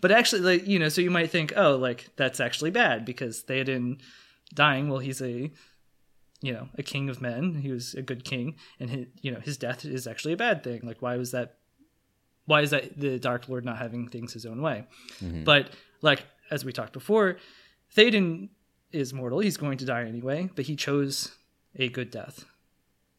But 0.00 0.10
actually, 0.12 0.42
like, 0.42 0.66
you 0.66 0.78
know, 0.78 0.88
so 0.88 1.00
you 1.00 1.10
might 1.10 1.30
think, 1.30 1.52
oh, 1.56 1.76
like, 1.76 2.08
that's 2.16 2.40
actually 2.40 2.70
bad 2.70 3.04
because 3.04 3.42
Theoden 3.42 4.00
dying, 4.54 4.88
well, 4.88 5.00
he's 5.00 5.20
a, 5.20 5.50
you 6.40 6.52
know, 6.52 6.68
a 6.78 6.82
king 6.82 7.08
of 7.08 7.20
men. 7.20 7.56
He 7.56 7.70
was 7.70 7.94
a 7.94 8.02
good 8.02 8.24
king, 8.24 8.56
and 8.78 8.88
his, 8.90 9.06
you 9.20 9.32
know, 9.32 9.40
his 9.40 9.56
death 9.56 9.84
is 9.84 10.06
actually 10.06 10.34
a 10.34 10.36
bad 10.36 10.62
thing. 10.62 10.80
Like, 10.84 11.02
why 11.02 11.16
was 11.16 11.32
that? 11.32 11.56
Why 12.46 12.62
is 12.62 12.70
that 12.70 12.98
the 12.98 13.18
Dark 13.18 13.48
Lord 13.48 13.64
not 13.64 13.76
having 13.78 14.08
things 14.08 14.32
his 14.32 14.46
own 14.46 14.62
way? 14.62 14.86
But 15.44 15.70
like 16.00 16.24
as 16.50 16.64
we 16.64 16.72
talked 16.72 16.92
before, 16.94 17.36
Theoden 17.94 18.48
is 18.92 19.12
mortal. 19.12 19.38
He's 19.40 19.56
going 19.56 19.78
to 19.78 19.84
die 19.84 20.04
anyway, 20.04 20.48
but 20.54 20.66
he 20.66 20.76
chose 20.76 21.32
a 21.76 21.88
good 21.88 22.10
death 22.10 22.44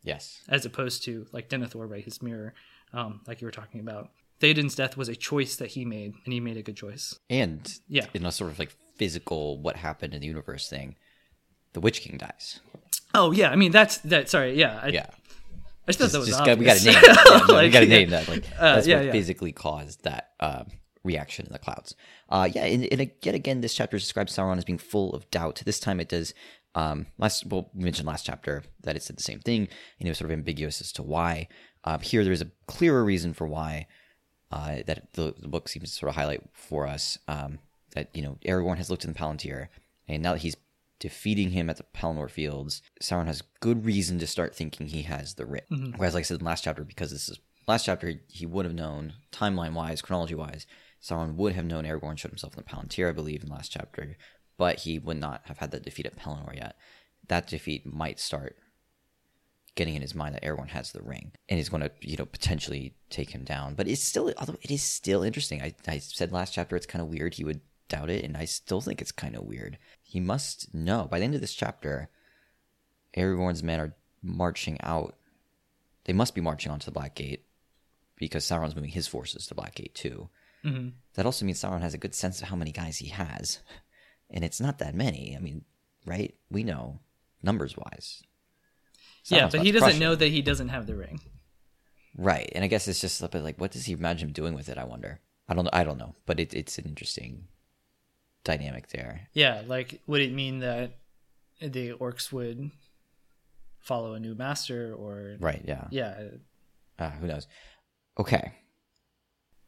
Yes. 0.04 0.42
as 0.50 0.66
opposed 0.66 1.04
to 1.06 1.28
like 1.32 1.50
Denethor, 1.50 1.90
right? 1.90 2.04
His 2.04 2.22
mirror, 2.22 2.54
um, 2.94 3.22
like 3.28 3.42
you 3.42 3.46
were 3.48 3.52
talking 3.52 3.80
about. 3.80 4.10
Theoden's 4.40 4.76
death 4.76 4.96
was 4.96 5.10
a 5.10 5.16
choice 5.16 5.58
that 5.58 5.72
he 5.72 5.84
made, 5.84 6.14
and 6.24 6.34
he 6.34 6.40
made 6.40 6.56
a 6.58 6.62
good 6.62 6.78
choice. 6.78 7.20
And 7.30 7.70
Yeah. 7.90 8.06
in 8.14 8.26
a 8.26 8.32
sort 8.32 8.52
of 8.52 8.60
like 8.60 8.72
physical 8.96 9.60
what 9.62 9.76
happened 9.76 10.14
in 10.14 10.22
the 10.22 10.28
universe 10.28 10.70
thing, 10.70 10.96
the 11.74 11.80
Witch 11.82 12.02
King 12.02 12.18
dies. 12.18 12.60
Oh 13.14 13.32
yeah, 13.32 13.50
I 13.52 13.56
mean 13.56 13.72
that's 13.72 13.98
that. 14.00 14.30
Sorry, 14.30 14.58
yeah, 14.58 14.80
I, 14.82 14.88
Yeah. 14.90 15.06
I 15.88 15.92
just 15.92 16.00
thought 16.00 16.12
that 16.12 16.20
was 16.20 16.28
Just 16.30 16.46
got, 16.46 16.58
we 16.60 16.66
got 16.66 16.78
to 16.78 16.86
name 16.86 16.94
that. 17.02 17.26
Yeah, 17.50 17.56
no, 17.56 17.62
we 17.64 17.70
got 17.70 17.80
to 17.82 17.86
name 17.88 18.10
that. 18.12 18.28
Like 18.28 18.46
Uh, 18.58 18.76
that's 18.76 18.88
yeah, 18.88 18.98
what 18.98 19.06
yeah. 19.08 19.12
physically 19.12 19.52
caused 19.52 20.04
that 20.04 20.30
um, 20.40 20.68
reaction 21.04 21.46
in 21.46 21.54
the 21.54 21.60
clouds. 21.60 21.96
Uh, 22.30 22.50
yeah, 22.52 22.66
and, 22.66 22.88
and 22.92 23.12
yet 23.22 23.36
again, 23.36 23.62
this 23.62 23.74
chapter 23.74 23.98
describes 23.98 24.36
Sauron 24.36 24.58
as 24.58 24.66
being 24.66 24.78
full 24.78 25.14
of 25.14 25.30
doubt. 25.32 25.62
This 25.66 25.80
time, 25.80 26.00
it 26.00 26.10
does. 26.10 26.34
Um, 26.76 27.08
last 27.18 27.46
well, 27.48 27.70
we 27.74 27.84
mentioned 27.84 28.08
last 28.08 28.26
chapter 28.26 28.64
that 28.84 28.96
it 28.96 29.04
said 29.04 29.18
the 29.18 29.24
same 29.24 29.40
thing, 29.40 29.68
and 30.00 30.08
it 30.08 30.10
was 30.10 30.18
sort 30.18 30.32
of 30.32 30.38
ambiguous 30.38 30.82
as 30.82 30.92
to 30.94 31.04
why. 31.04 31.48
Um, 31.84 32.02
here, 32.02 32.24
there 32.24 32.34
is 32.34 32.42
a 32.42 32.52
clearer 32.68 33.04
reason 33.04 33.34
for 33.34 33.48
why 33.48 33.88
uh, 34.52 34.78
that 34.86 35.14
the, 35.14 35.34
the 35.40 35.48
book 35.48 35.68
seems 35.70 35.90
to 35.90 35.96
sort 35.96 36.10
of 36.10 36.16
highlight 36.16 36.42
for 36.54 36.88
us. 36.88 37.18
Um, 37.28 37.60
that 37.96 38.10
you 38.14 38.22
know, 38.22 38.38
Aragorn 38.46 38.78
has 38.78 38.90
looked 38.90 39.06
in 39.06 39.14
the 39.14 39.20
Palantir, 39.20 39.68
and 40.08 40.22
now 40.22 40.34
that 40.34 40.42
he's 40.42 40.58
defeating 41.00 41.52
him 41.52 41.70
at 41.70 41.78
the 41.78 41.86
Pelennor 41.96 42.30
Fields, 42.30 42.82
Sauron 43.02 43.26
has 43.28 43.42
good 43.62 43.86
reason 43.86 44.20
to 44.20 44.28
start 44.28 44.56
thinking 44.56 44.88
he 44.88 45.04
has 45.04 45.36
the 45.36 45.46
writ. 45.46 45.66
Whereas, 45.98 46.14
like 46.14 46.22
I 46.22 46.24
said 46.24 46.36
in 46.36 46.40
the 46.40 46.46
last 46.46 46.66
chapter, 46.66 46.84
because 46.84 47.12
this 47.12 47.30
is 47.30 47.40
last 47.68 47.86
chapter, 47.86 48.14
he 48.28 48.46
would 48.46 48.66
have 48.66 48.76
known 48.76 49.14
timeline 49.32 49.74
wise, 49.74 50.02
chronology 50.02 50.36
wise, 50.36 50.68
Sauron 51.02 51.36
would 51.36 51.54
have 51.54 51.66
known 51.66 51.86
Aragorn 51.86 52.18
showed 52.18 52.32
himself 52.32 52.58
in 52.58 52.64
the 52.64 52.70
Palantir, 52.70 53.10
I 53.10 53.14
believe, 53.14 53.42
in 53.42 53.50
the 53.50 53.56
last 53.56 53.72
chapter, 53.72 54.18
but 54.58 54.80
he 54.80 55.00
would 55.00 55.18
not 55.18 55.42
have 55.46 55.60
had 55.60 55.72
that 55.72 55.84
defeat 55.84 56.06
at 56.06 56.18
Pelennor 56.18 56.56
yet. 56.56 56.76
That 57.28 57.48
defeat 57.48 57.86
might 57.86 58.20
start 58.20 58.58
getting 59.76 59.96
in 59.96 60.02
his 60.02 60.16
mind 60.16 60.36
that 60.36 60.44
Aragorn 60.44 60.70
has 60.70 60.92
the 60.92 61.02
ring 61.02 61.32
and 61.48 61.60
is 61.60 61.70
going 61.70 61.82
to, 61.82 61.92
you 62.02 62.18
know, 62.18 62.26
potentially 62.26 62.96
take 63.10 63.30
him 63.30 63.46
down. 63.46 63.76
But 63.76 63.88
it's 63.88 64.04
still, 64.04 64.34
although 64.38 64.58
it 64.62 64.72
is 64.72 64.84
still 64.84 65.24
interesting. 65.24 65.62
I, 65.62 65.74
I 65.88 66.00
said 66.00 66.34
last 66.34 66.54
chapter 66.54 66.76
it's 66.76 66.86
kind 66.86 67.02
of 67.02 67.08
weird 67.08 67.36
he 67.36 67.46
would 67.46 67.62
doubt 67.88 68.10
it, 68.10 68.26
and 68.26 68.36
I 68.36 68.46
still 68.46 68.82
think 68.82 69.02
it's 69.02 69.12
kind 69.12 69.36
of 69.36 69.44
weird. 69.44 69.78
He 70.04 70.20
must 70.20 70.74
know 70.74 71.08
by 71.10 71.20
the 71.20 71.26
end 71.26 71.36
of 71.36 71.42
this 71.42 71.54
chapter, 71.54 72.10
Aragorn's 73.16 73.64
men 73.64 73.80
are 73.80 73.96
marching 74.22 74.78
out. 74.82 75.16
They 76.04 76.14
must 76.14 76.36
be 76.36 76.42
marching 76.42 76.72
onto 76.72 76.86
the 76.86 76.92
Black 76.92 77.16
Gate 77.16 77.46
because 78.18 78.46
Sauron's 78.46 78.76
moving 78.76 78.92
his 78.92 79.08
forces 79.08 79.48
to 79.48 79.56
Black 79.56 79.76
Gate 79.76 79.96
too. 79.96 80.30
Mm-hmm. 80.66 80.90
That 81.16 81.26
also 81.26 81.46
means 81.46 81.62
Sauron 81.62 81.82
has 81.82 81.94
a 81.94 81.98
good 81.98 82.14
sense 82.16 82.42
of 82.42 82.48
how 82.50 82.56
many 82.56 82.72
guys 82.72 82.98
he 82.98 83.08
has, 83.10 83.60
and 84.30 84.44
it's 84.44 84.60
not 84.62 84.80
that 84.80 84.96
many. 84.96 85.36
I 85.36 85.40
mean, 85.40 85.64
right? 86.06 86.36
We 86.50 86.64
know 86.64 87.00
numbers 87.42 87.76
wise. 87.78 88.22
yeah, 89.26 89.50
but 89.52 89.62
he 89.62 89.72
doesn't 89.72 90.00
know 90.00 90.14
him. 90.14 90.20
that 90.20 90.28
he 90.30 90.42
doesn't 90.42 90.70
have 90.70 90.86
the 90.88 90.96
ring. 90.96 91.20
Right, 92.18 92.52
and 92.54 92.64
I 92.64 92.68
guess 92.68 92.88
it's 92.88 93.00
just 93.02 93.22
a 93.22 93.30
bit 93.30 93.44
like, 93.44 93.60
what 93.62 93.72
does 93.72 93.86
he 93.86 93.94
imagine 93.94 94.30
him 94.30 94.34
doing 94.34 94.54
with 94.54 94.68
it? 94.70 94.78
I 94.78 94.84
wonder. 94.84 95.22
I 95.48 95.54
don't. 95.54 95.70
I 95.72 95.84
don't 95.84 95.98
know, 95.98 96.16
but 96.26 96.40
it, 96.40 96.54
it's 96.54 96.78
an 96.78 96.86
interesting 96.86 97.48
dynamic 98.44 98.90
there. 98.90 99.28
Yeah, 99.34 99.62
like 99.66 100.02
would 100.08 100.22
it 100.22 100.34
mean 100.34 100.60
that 100.60 100.98
the 101.62 101.94
orcs 101.94 102.32
would 102.32 102.72
follow 103.80 104.14
a 104.14 104.20
new 104.20 104.36
master 104.36 104.94
or 104.94 105.38
Right. 105.40 105.62
Yeah. 105.66 105.88
yeah, 105.92 106.22
Uh, 106.98 107.10
who 107.12 107.28
knows? 107.28 107.48
Okay. 108.20 108.54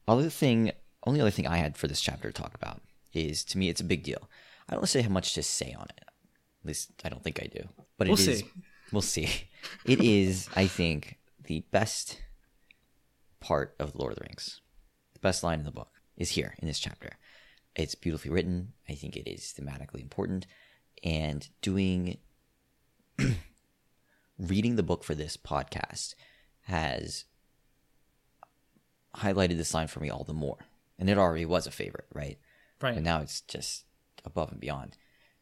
Other 0.07 0.29
thing, 0.29 0.71
only 1.05 1.21
other 1.21 1.31
thing 1.31 1.47
I 1.47 1.57
had 1.57 1.77
for 1.77 1.87
this 1.87 2.01
chapter 2.01 2.31
to 2.31 2.41
talk 2.41 2.53
about 2.53 2.81
is 3.13 3.43
to 3.45 3.57
me 3.57 3.69
it's 3.69 3.81
a 3.81 3.85
big 3.85 4.03
deal. 4.03 4.29
I 4.69 4.73
don't 4.73 4.81
necessarily 4.81 5.03
have 5.03 5.11
much 5.11 5.33
to 5.33 5.43
say 5.43 5.73
on 5.77 5.85
it. 5.89 6.01
At 6.05 6.67
least 6.67 6.91
I 7.03 7.09
don't 7.09 7.23
think 7.23 7.41
I 7.41 7.47
do. 7.47 7.67
But 7.97 8.07
it 8.07 8.11
We'll 8.11 8.19
is- 8.19 8.39
see. 8.39 8.45
We'll 8.91 9.01
see. 9.01 9.29
It 9.85 10.01
is, 10.01 10.49
I 10.55 10.67
think, 10.67 11.17
the 11.45 11.61
best 11.71 12.21
part 13.39 13.73
of 13.79 13.93
the 13.93 13.97
Lord 13.99 14.11
of 14.13 14.19
the 14.19 14.25
Rings. 14.25 14.59
The 15.13 15.19
best 15.19 15.43
line 15.43 15.59
in 15.59 15.65
the 15.65 15.71
book 15.71 15.89
is 16.17 16.31
here 16.31 16.55
in 16.59 16.67
this 16.67 16.79
chapter. 16.79 17.11
It's 17.75 17.95
beautifully 17.95 18.31
written. 18.31 18.73
I 18.89 18.93
think 18.95 19.15
it 19.15 19.29
is 19.29 19.53
thematically 19.57 20.01
important. 20.01 20.45
And 21.03 21.47
doing 21.61 22.17
reading 24.37 24.75
the 24.75 24.83
book 24.83 25.03
for 25.03 25.15
this 25.15 25.37
podcast 25.37 26.15
has 26.63 27.25
highlighted 29.15 29.57
this 29.57 29.73
line 29.73 29.87
for 29.87 29.99
me 29.99 30.09
all 30.09 30.23
the 30.23 30.33
more. 30.33 30.57
And 31.01 31.09
it 31.09 31.17
already 31.17 31.45
was 31.45 31.65
a 31.65 31.71
favorite, 31.71 32.05
right? 32.13 32.37
right. 32.79 32.95
And 32.95 33.03
now 33.03 33.21
it's 33.21 33.41
just 33.41 33.85
above 34.23 34.51
and 34.51 34.61
beyond. 34.61 34.95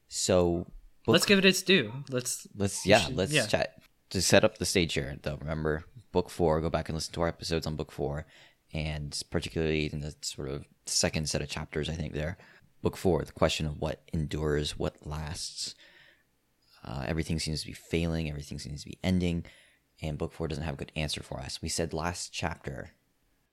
So 0.08 0.72
book- 1.06 1.13
Let's 1.13 1.25
give 1.25 1.38
it 1.38 1.46
its 1.46 1.62
due. 1.62 1.92
Let's 2.10 2.48
let's 2.56 2.86
yeah, 2.86 3.08
let's 3.12 3.34
yeah. 3.34 3.46
chat. 3.46 3.75
To 4.12 4.22
set 4.22 4.44
up 4.44 4.58
the 4.58 4.66
stage 4.66 4.94
here, 4.94 5.18
though, 5.22 5.36
remember 5.36 5.84
book 6.12 6.30
four, 6.32 6.62
go 6.62 6.70
back 6.70 6.89
and 6.89 6.96
listen 6.96 7.13
to 7.13 7.22
our 7.22 7.28
episodes 7.28 7.68
on 7.68 7.75
book 7.75 7.92
four, 7.92 8.25
and 8.74 9.22
particularly 9.30 9.89
in 9.92 10.00
the 10.00 10.16
sort 10.22 10.50
of 10.50 10.66
second 10.88 11.30
set 11.30 11.42
of 11.42 11.50
chapters, 11.50 11.89
I 11.89 11.94
think 11.94 12.13
there, 12.13 12.38
book 12.82 12.98
four, 12.98 13.24
the 13.24 13.32
question 13.32 13.68
of 13.68 13.80
what 13.80 14.01
endures, 14.13 14.80
what 14.80 15.06
lasts. 15.06 15.75
Uh, 16.84 17.04
everything 17.06 17.38
seems 17.38 17.62
to 17.62 17.68
be 17.68 17.74
failing, 17.74 18.30
everything 18.30 18.58
seems 18.58 18.82
to 18.82 18.89
be 18.89 18.98
ending, 19.04 19.46
and 20.01 20.18
book 20.18 20.32
four 20.32 20.48
doesn't 20.48 20.63
have 20.63 20.75
a 20.75 20.78
good 20.78 20.94
answer 20.96 21.22
for 21.22 21.39
us. 21.39 21.62
We 21.62 21.70
said 21.70 21.94
last 21.94 22.34
chapter 22.34 22.92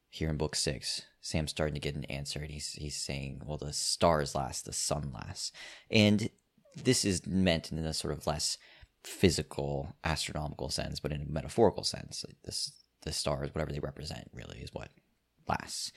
here 0.08 0.30
in 0.30 0.36
book 0.36 0.54
six, 0.54 1.02
Sam's 1.26 1.50
starting 1.50 1.74
to 1.74 1.80
get 1.80 1.96
an 1.96 2.04
answer, 2.04 2.38
and 2.38 2.50
he's 2.50 2.72
he's 2.74 2.94
saying, 2.94 3.42
"Well, 3.44 3.58
the 3.58 3.72
stars 3.72 4.34
last, 4.36 4.64
the 4.64 4.72
sun 4.72 5.10
lasts," 5.12 5.50
and 5.90 6.30
this 6.76 7.04
is 7.04 7.26
meant 7.26 7.72
in 7.72 7.78
a 7.78 7.92
sort 7.92 8.12
of 8.14 8.26
less 8.28 8.58
physical, 9.02 9.96
astronomical 10.04 10.68
sense, 10.68 11.00
but 11.00 11.12
in 11.12 11.22
a 11.22 11.26
metaphorical 11.26 11.82
sense. 11.82 12.24
Like 12.26 12.36
this, 12.44 12.72
the 13.02 13.12
stars, 13.12 13.52
whatever 13.52 13.72
they 13.72 13.80
represent, 13.80 14.30
really 14.32 14.58
is 14.58 14.70
what 14.72 14.90
lasts. 15.48 15.90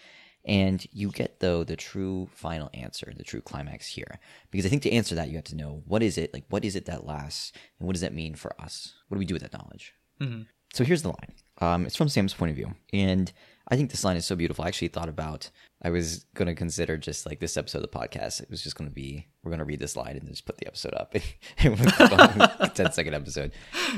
And 0.45 0.83
you 0.91 1.11
get 1.11 1.41
though 1.41 1.63
the 1.63 1.75
true 1.75 2.27
final 2.33 2.71
answer, 2.73 3.13
the 3.15 3.23
true 3.23 3.41
climax 3.41 3.85
here, 3.87 4.19
because 4.49 4.65
I 4.65 4.69
think 4.69 4.81
to 4.83 4.91
answer 4.91 5.13
that 5.15 5.29
you 5.29 5.35
have 5.35 5.43
to 5.45 5.55
know 5.55 5.83
what 5.85 6.01
is 6.01 6.17
it 6.17 6.33
like. 6.33 6.45
What 6.49 6.65
is 6.65 6.75
it 6.75 6.85
that 6.85 7.05
lasts, 7.05 7.51
and 7.77 7.85
what 7.85 7.93
does 7.93 8.01
that 8.01 8.13
mean 8.13 8.33
for 8.33 8.59
us? 8.59 8.95
What 9.07 9.15
do 9.15 9.19
we 9.19 9.25
do 9.25 9.35
with 9.35 9.43
that 9.43 9.53
knowledge? 9.53 9.93
Mhm. 10.19 10.47
So 10.73 10.83
here's 10.83 11.03
the 11.03 11.09
line. 11.09 11.33
Um, 11.61 11.85
it's 11.85 11.95
from 11.95 12.09
Sam's 12.09 12.33
point 12.33 12.51
of 12.51 12.55
view, 12.55 12.73
and 12.93 13.31
I 13.69 13.75
think 13.75 13.91
this 13.91 14.03
line 14.03 14.15
is 14.17 14.25
so 14.25 14.35
beautiful. 14.35 14.63
I 14.63 14.67
actually 14.67 14.87
thought 14.87 15.09
about 15.09 15.49
I 15.81 15.89
was 15.89 16.25
going 16.33 16.47
to 16.47 16.55
consider 16.55 16.97
just 16.97 17.25
like 17.25 17.39
this 17.39 17.57
episode 17.57 17.83
of 17.83 17.91
the 17.91 17.97
podcast. 17.97 18.41
It 18.41 18.49
was 18.49 18.61
just 18.63 18.75
going 18.75 18.89
to 18.89 18.93
be 18.93 19.27
we're 19.43 19.51
going 19.51 19.59
to 19.59 19.65
read 19.65 19.79
this 19.79 19.95
line 19.95 20.11
and 20.17 20.21
then 20.21 20.29
just 20.29 20.45
put 20.45 20.57
the 20.57 20.67
episode 20.67 20.93
up. 20.95 21.13
and 21.59 21.79
we'll 21.79 22.69
10 22.73 22.91
second 22.91 23.13
episode. 23.13 23.51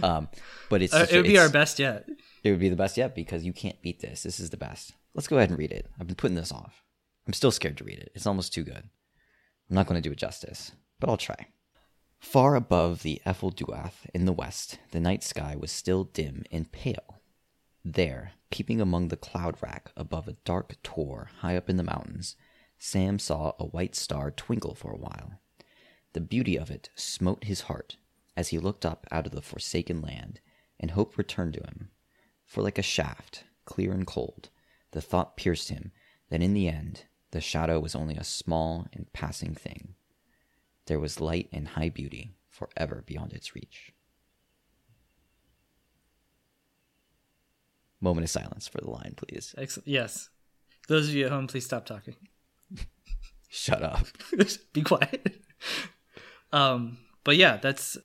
Um, 0.03 0.27
but 0.69 0.81
it's 0.81 0.93
Uh, 0.93 0.99
just- 1.01 1.13
it 1.13 1.17
would 1.17 1.25
be 1.27 1.37
our 1.39 1.49
best 1.49 1.79
yet. 1.79 2.07
It 2.43 2.51
would 2.51 2.59
be 2.59 2.69
the 2.69 2.75
best 2.75 2.97
yet 2.97 3.13
because 3.15 3.43
you 3.45 3.53
can't 3.53 3.81
beat 3.81 3.99
this. 4.01 4.23
This 4.23 4.39
is 4.39 4.49
the 4.49 4.57
best. 4.57 4.93
Let's 5.13 5.27
go 5.27 5.37
ahead 5.37 5.49
and 5.49 5.59
read 5.59 5.71
it. 5.71 5.87
I've 5.99 6.07
been 6.07 6.15
putting 6.15 6.35
this 6.35 6.51
off. 6.51 6.83
I'm 7.27 7.33
still 7.33 7.51
scared 7.51 7.77
to 7.77 7.83
read 7.83 7.99
it. 7.99 8.11
It's 8.15 8.25
almost 8.27 8.53
too 8.53 8.63
good. 8.63 8.83
I'm 9.69 9.75
not 9.75 9.85
going 9.87 10.01
to 10.01 10.07
do 10.07 10.11
it 10.11 10.17
justice, 10.17 10.71
but 10.99 11.09
I'll 11.09 11.17
try. 11.17 11.47
Far 12.19 12.55
above 12.55 13.03
the 13.03 13.21
Ephel 13.25 13.55
Dúath 13.55 14.05
in 14.13 14.25
the 14.25 14.33
west, 14.33 14.79
the 14.91 14.99
night 14.99 15.23
sky 15.23 15.55
was 15.57 15.71
still 15.71 16.03
dim 16.05 16.43
and 16.51 16.71
pale. 16.71 17.20
There, 17.83 18.33
peeping 18.51 18.79
among 18.79 19.07
the 19.07 19.17
cloud 19.17 19.57
rack 19.61 19.91
above 19.97 20.27
a 20.27 20.37
dark 20.45 20.77
tor 20.83 21.31
high 21.39 21.57
up 21.57 21.69
in 21.69 21.77
the 21.77 21.83
mountains, 21.83 22.35
Sam 22.77 23.17
saw 23.19 23.53
a 23.57 23.65
white 23.65 23.95
star 23.95 24.31
twinkle 24.31 24.75
for 24.75 24.91
a 24.91 24.97
while. 24.97 25.39
The 26.13 26.21
beauty 26.21 26.57
of 26.57 26.69
it 26.69 26.89
smote 26.95 27.45
his 27.45 27.61
heart 27.61 27.97
as 28.35 28.49
he 28.49 28.59
looked 28.59 28.85
up 28.85 29.07
out 29.11 29.25
of 29.25 29.31
the 29.33 29.41
forsaken 29.41 30.01
land, 30.01 30.39
and 30.79 30.91
hope 30.91 31.17
returned 31.17 31.53
to 31.53 31.61
him. 31.61 31.91
For 32.45 32.61
like 32.61 32.77
a 32.77 32.83
shaft, 32.83 33.45
clear 33.65 33.91
and 33.91 34.05
cold, 34.05 34.49
the 34.91 35.01
thought 35.01 35.37
pierced 35.37 35.69
him 35.69 35.91
that 36.29 36.41
in 36.41 36.53
the 36.53 36.67
end 36.67 37.05
the 37.31 37.41
shadow 37.41 37.79
was 37.79 37.95
only 37.95 38.15
a 38.15 38.23
small 38.23 38.87
and 38.93 39.11
passing 39.13 39.53
thing. 39.53 39.95
There 40.85 40.99
was 40.99 41.21
light 41.21 41.49
and 41.51 41.69
high 41.69 41.89
beauty 41.89 42.35
forever 42.49 43.03
beyond 43.05 43.33
its 43.33 43.55
reach. 43.55 43.93
Moment 48.01 48.23
of 48.25 48.29
silence 48.31 48.67
for 48.67 48.79
the 48.81 48.89
line, 48.89 49.13
please. 49.15 49.53
Excellent. 49.57 49.87
Yes. 49.87 50.29
Those 50.87 51.07
of 51.07 51.13
you 51.13 51.25
at 51.25 51.31
home, 51.31 51.47
please 51.47 51.65
stop 51.65 51.85
talking. 51.85 52.15
Shut 53.49 53.83
up. 53.83 54.05
Be 54.73 54.81
quiet. 54.81 55.41
um, 56.51 56.97
but 57.23 57.37
yeah, 57.37 57.57
that's 57.57 57.97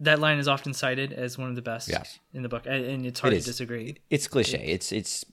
that 0.00 0.18
line 0.20 0.38
is 0.38 0.48
often 0.48 0.72
cited 0.74 1.12
as 1.12 1.36
one 1.38 1.48
of 1.50 1.56
the 1.56 1.62
best 1.62 1.88
Yes. 1.88 2.18
in 2.32 2.42
the 2.42 2.48
book, 2.48 2.64
and- 2.66 3.04
it's 3.06 3.20
hard 3.20 3.34
It 3.34 3.40
to 3.40 3.46
disagree. 3.46 3.96
It's 4.10 4.26
cliche. 4.28 4.64
It's 4.64 4.92
it's 4.92 5.24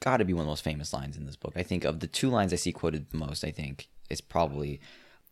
got 0.00 0.18
to 0.18 0.24
be 0.24 0.32
one 0.34 0.40
of 0.42 0.46
the 0.46 0.50
most 0.50 0.64
famous 0.64 0.92
lines 0.92 1.16
in 1.16 1.24
this 1.26 1.36
book. 1.36 1.54
I 1.56 1.62
think 1.62 1.84
of 1.84 2.00
the 2.00 2.06
two 2.06 2.28
lines 2.28 2.52
I 2.52 2.56
see 2.56 2.72
quoted 2.72 3.10
the 3.10 3.16
most, 3.16 3.44
I 3.44 3.50
think 3.50 3.88
it's 4.10 4.20
probably 4.20 4.80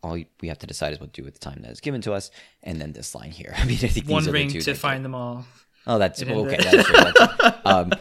all 0.02 0.18
we 0.40 0.48
have 0.48 0.58
to 0.58 0.66
decide 0.66 0.92
is 0.92 1.00
what 1.00 1.12
to 1.12 1.20
do 1.22 1.24
with 1.24 1.34
the 1.34 1.40
time 1.40 1.60
that 1.62 1.70
is 1.70 1.80
given 1.80 2.00
to 2.02 2.12
us, 2.12 2.30
and 2.62 2.80
then 2.80 2.92
this 2.92 3.14
line 3.14 3.30
here. 3.30 3.54
I 3.58 3.64
mean, 3.64 3.74
I 3.76 3.88
think 3.88 4.06
these 4.06 4.12
One 4.12 4.28
are 4.28 4.32
ring 4.32 4.48
the 4.48 4.54
two 4.54 4.60
to 4.62 4.74
find 4.74 5.04
them 5.04 5.14
all. 5.14 5.44
Oh, 5.86 5.98
that's 5.98 6.22
okay. 6.22 6.56
That's 6.56 6.86
true. 6.86 6.96
That's. 6.96 7.58
Um, 7.66 7.92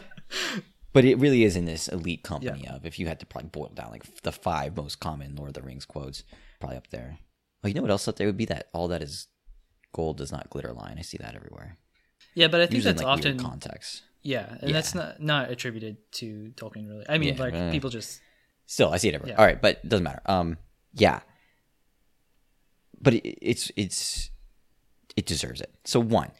but 0.93 1.05
it 1.05 1.17
really 1.17 1.43
is 1.43 1.55
in 1.55 1.65
this 1.65 1.87
elite 1.87 2.23
company 2.23 2.67
of 2.67 2.85
if 2.85 2.99
you 2.99 3.07
had 3.07 3.19
to 3.19 3.25
probably 3.25 3.49
boil 3.49 3.71
down 3.73 3.91
like 3.91 4.21
the 4.23 4.31
five 4.31 4.75
most 4.75 4.99
common 4.99 5.35
Lord 5.35 5.49
of 5.49 5.53
the 5.55 5.61
Rings 5.61 5.85
quotes, 5.85 6.23
probably 6.59 6.77
up 6.77 6.87
there. 6.89 7.17
Oh, 7.63 7.67
you 7.67 7.73
know 7.73 7.81
what 7.81 7.91
else 7.91 8.07
up 8.07 8.17
there 8.17 8.27
would 8.27 8.37
be 8.37 8.45
that 8.45 8.67
all 8.73 8.87
that 8.89 9.01
is 9.01 9.27
gold 9.93 10.17
does 10.17 10.31
not 10.31 10.49
glitter 10.49 10.73
line. 10.73 10.97
I 10.99 11.01
see 11.01 11.17
that 11.17 11.35
everywhere. 11.35 11.77
Yeah, 12.35 12.47
but 12.47 12.61
I 12.61 12.65
think 12.65 12.75
Usually 12.75 12.91
in, 12.91 12.95
that's 12.97 13.05
like 13.05 13.19
often 13.19 13.39
context. 13.39 14.03
yeah, 14.21 14.57
and 14.61 14.73
that's 14.73 14.95
not 14.95 15.21
not 15.21 15.49
attributed 15.51 15.97
to 16.13 16.51
Tolkien 16.55 16.87
really. 16.89 17.05
I 17.07 17.17
mean, 17.17 17.35
Yeah, 17.35 17.41
like 17.41 17.53
uh, 17.53 17.71
people 17.71 17.89
just 17.89 18.21
Still, 18.65 18.89
I 18.89 18.97
see 18.97 19.09
it 19.09 19.15
everywhere. 19.15 19.35
Yeah. 19.35 19.39
All 19.39 19.45
right, 19.45 19.61
but 19.61 19.81
it 19.83 19.89
doesn't 19.89 20.03
matter. 20.03 20.21
Um, 20.25 20.57
yeah, 20.93 21.19
but 23.01 23.13
it, 23.13 23.25
it's 23.41 23.71
it's 23.75 24.29
it 25.15 25.25
deserves 25.25 25.61
it. 25.61 25.73
So 25.85 25.99
one, 25.99 26.31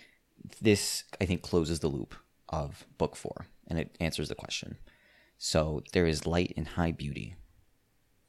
this 0.62 1.03
I 1.21 1.25
think 1.25 1.41
closes 1.41 1.79
the 1.79 1.89
loop 1.89 2.15
of 2.50 2.85
book 2.97 3.15
four, 3.15 3.45
and 3.67 3.79
it 3.79 3.96
answers 4.00 4.29
the 4.29 4.36
question. 4.36 4.77
So 5.38 5.84
there 5.93 6.05
is 6.05 6.25
light 6.25 6.53
and 6.55 6.67
high 6.70 6.91
beauty 6.91 7.36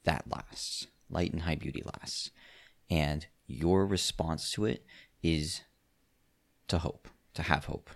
that 0.03 0.25
lasts. 0.29 0.87
Light 1.09 1.31
and 1.33 1.43
high 1.43 1.55
beauty 1.55 1.83
lasts, 1.85 2.31
and 2.89 3.27
your 3.45 3.85
response 3.85 4.51
to 4.53 4.65
it 4.65 4.83
is 5.21 5.61
to 6.67 6.79
hope, 6.79 7.07
to 7.35 7.43
have 7.43 7.65
hope. 7.65 7.91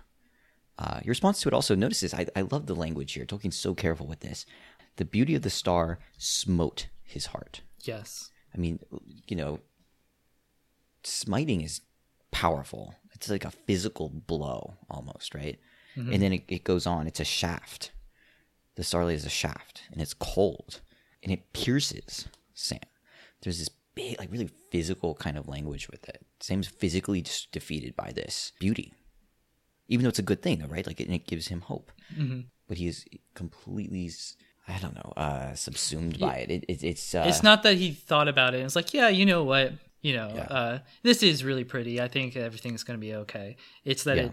Uh, 0.78 1.00
your 1.02 1.10
response 1.10 1.40
to 1.40 1.48
it 1.48 1.54
also 1.54 1.74
notices. 1.74 2.14
I, 2.14 2.26
I 2.36 2.42
love 2.42 2.66
the 2.66 2.74
language 2.74 3.12
here. 3.12 3.26
Tolkien's 3.26 3.56
so 3.56 3.74
careful 3.74 4.06
with 4.06 4.20
this. 4.20 4.46
The 4.96 5.04
beauty 5.04 5.34
of 5.34 5.42
the 5.42 5.50
star 5.50 5.98
smote 6.18 6.86
his 7.02 7.26
heart. 7.26 7.62
yes, 7.80 8.30
I 8.54 8.58
mean, 8.58 8.78
you 9.26 9.36
know, 9.36 9.60
smiting 11.02 11.60
is 11.60 11.80
powerful. 12.30 12.94
It's 13.12 13.28
like 13.28 13.44
a 13.44 13.50
physical 13.50 14.08
blow 14.08 14.74
almost, 14.88 15.34
right? 15.34 15.58
And 15.96 16.22
then 16.22 16.32
it, 16.32 16.44
it 16.48 16.64
goes 16.64 16.86
on. 16.86 17.06
It's 17.06 17.20
a 17.20 17.24
shaft. 17.24 17.90
The 18.76 18.84
starlight 18.84 19.16
is 19.16 19.26
a 19.26 19.30
shaft, 19.30 19.82
and 19.92 20.00
it's 20.00 20.14
cold, 20.14 20.80
and 21.22 21.32
it 21.32 21.52
pierces 21.52 22.28
Sam. 22.54 22.78
There's 23.42 23.58
this 23.58 23.68
big, 23.94 24.18
like 24.18 24.30
really 24.32 24.48
physical 24.70 25.14
kind 25.14 25.36
of 25.36 25.48
language 25.48 25.88
with 25.90 26.08
it. 26.08 26.24
Sam's 26.40 26.68
physically 26.68 27.20
just 27.22 27.52
defeated 27.52 27.94
by 27.96 28.12
this 28.14 28.52
beauty, 28.58 28.94
even 29.88 30.04
though 30.04 30.08
it's 30.08 30.18
a 30.18 30.22
good 30.22 30.40
thing, 30.42 30.66
right? 30.68 30.86
Like, 30.86 31.00
and 31.00 31.12
it 31.12 31.26
gives 31.26 31.48
him 31.48 31.62
hope. 31.62 31.90
But 32.68 32.78
he 32.78 32.86
is 32.86 33.04
completely, 33.34 34.10
I 34.68 34.78
don't 34.78 34.94
know, 34.94 35.12
uh, 35.16 35.54
subsumed 35.54 36.18
by 36.20 36.36
it. 36.36 36.50
it, 36.50 36.64
it 36.68 36.84
it's 36.84 37.14
uh, 37.14 37.24
it's 37.26 37.42
not 37.42 37.62
that 37.64 37.76
he 37.76 37.92
thought 37.92 38.28
about 38.28 38.54
it. 38.54 38.60
It's 38.60 38.76
like, 38.76 38.94
yeah, 38.94 39.08
you 39.08 39.26
know 39.26 39.42
what, 39.44 39.72
you 40.00 40.14
know, 40.14 40.32
Yeah. 40.34 40.42
uh, 40.44 40.78
this 41.02 41.22
is 41.22 41.42
really 41.44 41.64
pretty. 41.64 42.00
I 42.00 42.08
think 42.08 42.36
everything's 42.36 42.84
going 42.84 42.98
to 42.98 43.04
be 43.04 43.14
okay. 43.16 43.56
It's 43.84 44.04
that 44.04 44.16
Yeah. 44.16 44.28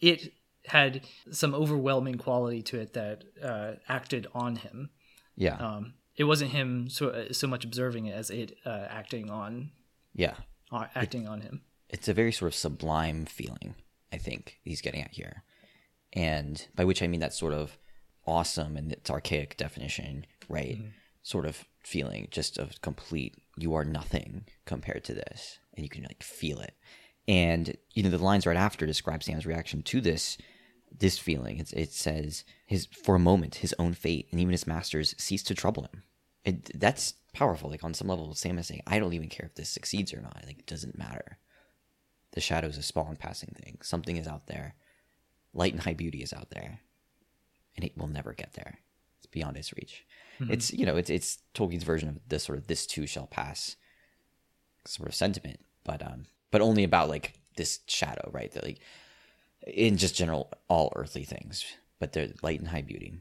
it 0.00 0.22
it 0.22 0.32
had 0.68 1.02
some 1.30 1.54
overwhelming 1.54 2.16
quality 2.16 2.62
to 2.62 2.78
it 2.80 2.92
that 2.94 3.24
uh, 3.42 3.72
acted 3.88 4.26
on 4.34 4.56
him. 4.56 4.90
yeah, 5.36 5.56
Um, 5.56 5.94
it 6.16 6.24
wasn't 6.24 6.50
him 6.50 6.88
so 6.90 7.28
so 7.30 7.46
much 7.46 7.64
observing 7.64 8.06
it 8.06 8.12
as 8.12 8.28
it 8.30 8.58
uh, 8.66 8.86
acting 8.90 9.30
on 9.30 9.70
yeah. 10.14 10.34
uh, 10.72 10.86
acting 10.94 11.26
on 11.28 11.40
him. 11.40 11.62
it's 11.88 12.08
a 12.08 12.12
very 12.14 12.32
sort 12.32 12.50
of 12.50 12.54
sublime 12.54 13.24
feeling 13.24 13.74
i 14.12 14.18
think 14.18 14.58
he's 14.64 14.80
getting 14.82 15.00
at 15.02 15.12
here 15.12 15.44
and 16.12 16.66
by 16.74 16.84
which 16.84 17.02
i 17.02 17.06
mean 17.06 17.20
that 17.20 17.32
sort 17.32 17.52
of 17.52 17.78
awesome 18.26 18.76
and 18.76 18.92
its 18.92 19.10
archaic 19.10 19.56
definition 19.56 20.26
right 20.48 20.78
sort 21.22 21.46
of 21.46 21.64
feeling 21.84 22.26
just 22.30 22.58
of 22.58 22.80
complete 22.82 23.34
you 23.56 23.74
are 23.74 23.84
nothing 23.84 24.44
compared 24.66 25.04
to 25.04 25.14
this 25.14 25.58
and 25.74 25.84
you 25.84 25.88
can 25.88 26.02
like 26.02 26.22
feel 26.22 26.58
it 26.60 26.74
and 27.28 27.76
you 27.94 28.02
know 28.02 28.10
the 28.10 28.18
lines 28.18 28.44
right 28.46 28.56
after 28.56 28.86
describe 28.86 29.22
sam's 29.22 29.46
reaction 29.46 29.82
to 29.82 30.00
this 30.00 30.36
this 30.96 31.18
feeling 31.18 31.58
it's, 31.58 31.72
it 31.72 31.92
says 31.92 32.44
his 32.66 32.86
for 32.86 33.14
a 33.14 33.20
moment 33.20 33.56
his 33.56 33.74
own 33.78 33.94
fate 33.94 34.28
and 34.30 34.40
even 34.40 34.52
his 34.52 34.66
masters 34.66 35.14
cease 35.18 35.42
to 35.42 35.54
trouble 35.54 35.84
him 35.84 36.02
it, 36.44 36.80
that's 36.80 37.14
powerful 37.32 37.70
like 37.70 37.84
on 37.84 37.94
some 37.94 38.08
level 38.08 38.34
sam 38.34 38.58
is 38.58 38.66
saying 38.66 38.82
i 38.86 38.98
don't 38.98 39.12
even 39.12 39.28
care 39.28 39.46
if 39.46 39.54
this 39.54 39.68
succeeds 39.68 40.12
or 40.12 40.20
not 40.20 40.42
like 40.46 40.58
it 40.58 40.66
doesn't 40.66 40.98
matter 40.98 41.38
the 42.32 42.40
shadow 42.40 42.68
is 42.68 42.78
a 42.78 42.82
small 42.82 43.08
and 43.08 43.18
passing 43.18 43.54
thing. 43.60 43.78
Something 43.82 44.16
is 44.16 44.28
out 44.28 44.46
there. 44.46 44.74
Light 45.54 45.72
and 45.72 45.82
high 45.82 45.94
beauty 45.94 46.22
is 46.22 46.32
out 46.32 46.50
there. 46.50 46.80
And 47.76 47.84
it 47.84 47.96
will 47.96 48.08
never 48.08 48.32
get 48.32 48.52
there. 48.54 48.78
It's 49.18 49.26
beyond 49.26 49.56
its 49.56 49.72
reach. 49.72 50.04
It's 50.48 50.72
you 50.72 50.86
know, 50.86 50.96
it's 50.96 51.10
it's 51.10 51.38
Tolkien's 51.52 51.82
version 51.82 52.08
of 52.08 52.20
this 52.28 52.44
sort 52.44 52.58
of 52.58 52.68
this 52.68 52.86
too 52.86 53.08
shall 53.08 53.26
pass 53.26 53.74
sort 54.86 55.08
of 55.08 55.14
sentiment. 55.16 55.58
But 55.82 56.00
um 56.00 56.26
but 56.52 56.60
only 56.60 56.84
about 56.84 57.08
like 57.08 57.34
this 57.56 57.80
shadow, 57.88 58.30
right? 58.32 58.52
That 58.52 58.64
like 58.64 58.78
in 59.66 59.96
just 59.96 60.14
general 60.14 60.50
all 60.68 60.92
earthly 60.96 61.24
things. 61.24 61.64
But 62.00 62.12
they're 62.12 62.28
light 62.42 62.60
and 62.60 62.68
high 62.68 62.82
beauty. 62.82 63.14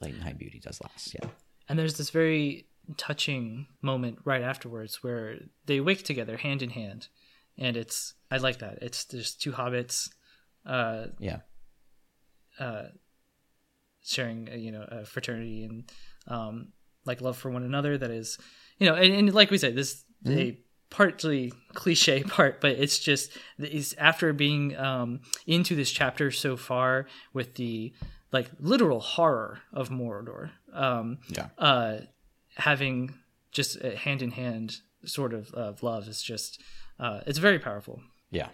Light 0.00 0.14
and 0.14 0.22
high 0.22 0.34
beauty 0.34 0.60
does 0.60 0.80
last, 0.82 1.14
yeah. 1.14 1.28
And 1.68 1.78
there's 1.78 1.96
this 1.96 2.10
very 2.10 2.66
touching 2.96 3.66
moment 3.82 4.18
right 4.24 4.42
afterwards 4.42 5.02
where 5.02 5.36
they 5.66 5.80
wake 5.80 6.04
together 6.04 6.36
hand 6.36 6.62
in 6.62 6.70
hand, 6.70 7.08
and 7.56 7.76
it's 7.76 8.14
I 8.30 8.36
like 8.38 8.58
that. 8.60 8.78
It's 8.82 9.04
there's 9.04 9.34
two 9.34 9.52
hobbits, 9.52 10.08
uh, 10.64 11.06
Yeah. 11.18 11.40
sharing 14.02 14.48
uh, 14.50 14.54
you 14.54 14.72
know 14.72 14.86
a 14.88 15.04
fraternity 15.04 15.64
and 15.64 15.90
um, 16.28 16.68
like 17.04 17.20
love 17.20 17.36
for 17.36 17.50
one 17.50 17.64
another 17.64 17.98
that 17.98 18.10
is 18.10 18.38
you 18.78 18.86
know 18.88 18.94
and, 18.94 19.12
and 19.12 19.34
like 19.34 19.50
we 19.50 19.58
said 19.58 19.74
this 19.74 20.04
mm-hmm. 20.24 20.38
a 20.38 20.58
partly 20.90 21.52
cliche 21.74 22.22
part 22.36 22.60
but 22.60 22.72
it's 22.72 22.98
just 22.98 23.30
is 23.58 23.94
after 23.98 24.32
being 24.32 24.76
um, 24.76 25.20
into 25.46 25.74
this 25.74 25.90
chapter 25.90 26.30
so 26.30 26.56
far 26.56 27.06
with 27.32 27.54
the 27.54 27.92
like 28.32 28.50
literal 28.60 29.00
horror 29.00 29.60
of 29.72 29.88
Mordor 29.88 30.50
um, 30.72 31.18
yeah. 31.28 31.48
uh, 31.58 31.98
having 32.56 33.14
just 33.52 33.76
a 33.82 33.96
hand 33.96 34.22
in 34.22 34.32
hand 34.32 34.78
sort 35.04 35.32
of 35.32 35.52
of 35.54 35.82
love 35.82 36.08
is 36.08 36.22
just 36.22 36.60
uh, 37.00 37.20
it's 37.26 37.38
very 37.38 37.58
powerful. 37.58 38.00
Yeah. 38.30 38.48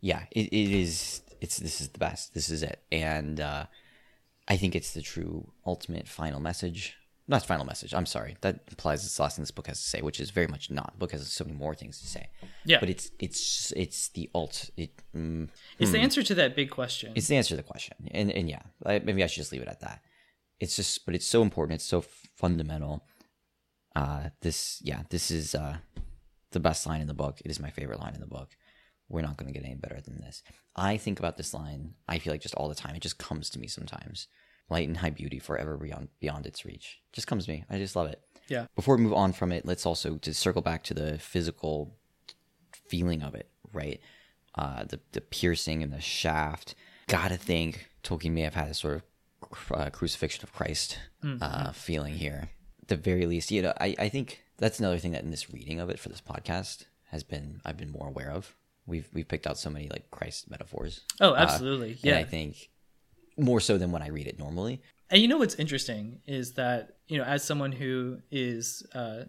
Yeah 0.00 0.24
it, 0.30 0.46
it 0.46 0.70
is 0.70 1.22
it's 1.40 1.58
this 1.58 1.80
is 1.80 1.88
the 1.88 1.98
best. 1.98 2.34
This 2.34 2.50
is 2.50 2.62
it. 2.62 2.82
And 2.90 3.40
uh, 3.40 3.66
i 4.48 4.56
think 4.56 4.74
it's 4.74 4.92
the 4.92 5.02
true 5.02 5.46
ultimate 5.66 6.08
final 6.08 6.40
message 6.40 6.96
not 7.28 7.44
final 7.44 7.66
message. 7.66 7.92
I'm 7.92 8.06
sorry. 8.06 8.36
That 8.40 8.60
implies 8.68 9.04
it's 9.04 9.16
the 9.16 9.22
last 9.22 9.36
thing 9.36 9.42
this 9.42 9.50
book 9.50 9.66
has 9.66 9.80
to 9.80 9.88
say 9.88 10.00
which 10.00 10.18
is 10.18 10.30
very 10.30 10.46
much 10.46 10.70
not. 10.70 10.92
The 10.94 10.98
book 10.98 11.12
has 11.12 11.30
so 11.30 11.44
many 11.44 11.56
more 11.56 11.74
things 11.74 12.00
to 12.00 12.06
say. 12.06 12.30
Yeah. 12.64 12.80
But 12.80 12.88
it's 12.88 13.10
it's 13.18 13.72
it's 13.76 14.08
the 14.08 14.30
alt. 14.34 14.70
it 14.76 15.02
mm, 15.14 15.48
it's 15.78 15.90
hmm. 15.90 15.96
the 15.96 16.00
answer 16.00 16.22
to 16.22 16.34
that 16.36 16.56
big 16.56 16.70
question. 16.70 17.12
It's 17.14 17.28
the 17.28 17.36
answer 17.36 17.50
to 17.50 17.56
the 17.56 17.62
question. 17.62 17.96
And 18.10 18.32
and 18.32 18.48
yeah 18.48 18.62
I, 18.84 18.98
maybe 19.00 19.22
i 19.22 19.26
should 19.26 19.42
just 19.42 19.52
leave 19.52 19.62
it 19.62 19.68
at 19.68 19.80
that. 19.80 20.00
It's 20.58 20.74
just 20.74 21.04
but 21.04 21.14
it's 21.14 21.26
so 21.26 21.42
important. 21.42 21.76
It's 21.76 21.84
so 21.84 22.00
fundamental. 22.36 23.04
Uh 23.94 24.30
this 24.40 24.80
yeah 24.82 25.02
this 25.10 25.30
is 25.30 25.54
uh 25.54 25.76
the 26.52 26.60
best 26.60 26.86
line 26.86 27.02
in 27.02 27.08
the 27.08 27.14
book. 27.14 27.40
It 27.44 27.50
is 27.50 27.60
my 27.60 27.70
favorite 27.70 28.00
line 28.00 28.14
in 28.14 28.20
the 28.20 28.26
book. 28.26 28.56
We're 29.10 29.22
not 29.22 29.36
going 29.36 29.52
to 29.52 29.58
get 29.58 29.66
any 29.66 29.74
better 29.74 30.00
than 30.00 30.20
this. 30.20 30.42
I 30.76 30.98
think 30.98 31.18
about 31.18 31.36
this 31.38 31.54
line, 31.54 31.94
I 32.06 32.18
feel 32.18 32.32
like 32.32 32.42
just 32.42 32.54
all 32.54 32.68
the 32.68 32.74
time. 32.74 32.94
It 32.94 33.00
just 33.00 33.18
comes 33.18 33.48
to 33.50 33.58
me 33.58 33.66
sometimes. 33.66 34.28
Light 34.70 34.86
and 34.86 34.98
high 34.98 35.10
beauty 35.10 35.38
forever 35.38 35.76
beyond 35.76 36.08
beyond 36.20 36.46
its 36.46 36.64
reach. 36.64 37.00
Just 37.12 37.26
comes 37.26 37.46
to 37.46 37.52
me. 37.52 37.64
I 37.70 37.78
just 37.78 37.96
love 37.96 38.08
it. 38.08 38.22
Yeah. 38.48 38.66
Before 38.76 38.96
we 38.96 39.02
move 39.02 39.14
on 39.14 39.32
from 39.32 39.52
it, 39.52 39.66
let's 39.66 39.86
also 39.86 40.16
to 40.18 40.34
circle 40.34 40.62
back 40.62 40.82
to 40.84 40.94
the 40.94 41.18
physical 41.18 41.96
feeling 42.88 43.22
of 43.22 43.34
it, 43.34 43.48
right? 43.72 44.00
Uh, 44.54 44.84
the 44.84 45.00
the 45.12 45.20
piercing 45.20 45.82
and 45.82 45.92
the 45.92 46.00
shaft. 46.00 46.74
Gotta 47.06 47.36
think 47.36 47.88
Tolkien 48.02 48.32
may 48.32 48.42
have 48.42 48.54
had 48.54 48.68
a 48.68 48.74
sort 48.74 48.96
of 48.96 49.72
uh, 49.72 49.90
crucifixion 49.90 50.44
of 50.44 50.52
Christ 50.52 50.98
mm-hmm. 51.24 51.42
uh, 51.42 51.72
feeling 51.72 52.14
here. 52.14 52.50
At 52.82 52.88
the 52.88 52.96
very 52.96 53.24
least, 53.24 53.50
you 53.50 53.62
know, 53.62 53.72
I, 53.80 53.94
I 53.98 54.08
think 54.08 54.42
that's 54.58 54.78
another 54.78 54.98
thing 54.98 55.12
that 55.12 55.22
in 55.24 55.30
this 55.30 55.50
reading 55.50 55.80
of 55.80 55.88
it 55.88 55.98
for 55.98 56.10
this 56.10 56.20
podcast 56.20 56.84
has 57.10 57.22
been 57.22 57.60
I've 57.64 57.78
been 57.78 57.90
more 57.90 58.08
aware 58.08 58.30
of 58.30 58.54
we've 58.88 59.08
we've 59.12 59.28
picked 59.28 59.46
out 59.46 59.58
so 59.58 59.70
many 59.70 59.88
like 59.88 60.10
Christ 60.10 60.50
metaphors. 60.50 61.02
Oh, 61.20 61.32
uh, 61.32 61.36
absolutely. 61.36 61.92
Uh, 61.92 61.98
yeah. 62.02 62.18
I 62.18 62.24
think 62.24 62.70
more 63.38 63.60
so 63.60 63.78
than 63.78 63.92
when 63.92 64.02
I 64.02 64.08
read 64.08 64.26
it 64.26 64.38
normally. 64.38 64.82
And 65.10 65.22
you 65.22 65.28
know 65.28 65.38
what's 65.38 65.54
interesting 65.54 66.20
is 66.26 66.54
that 66.54 66.96
you 67.06 67.18
know 67.18 67.24
as 67.24 67.42
someone 67.42 67.72
who 67.72 68.18
is 68.30 68.86
uh, 68.94 69.24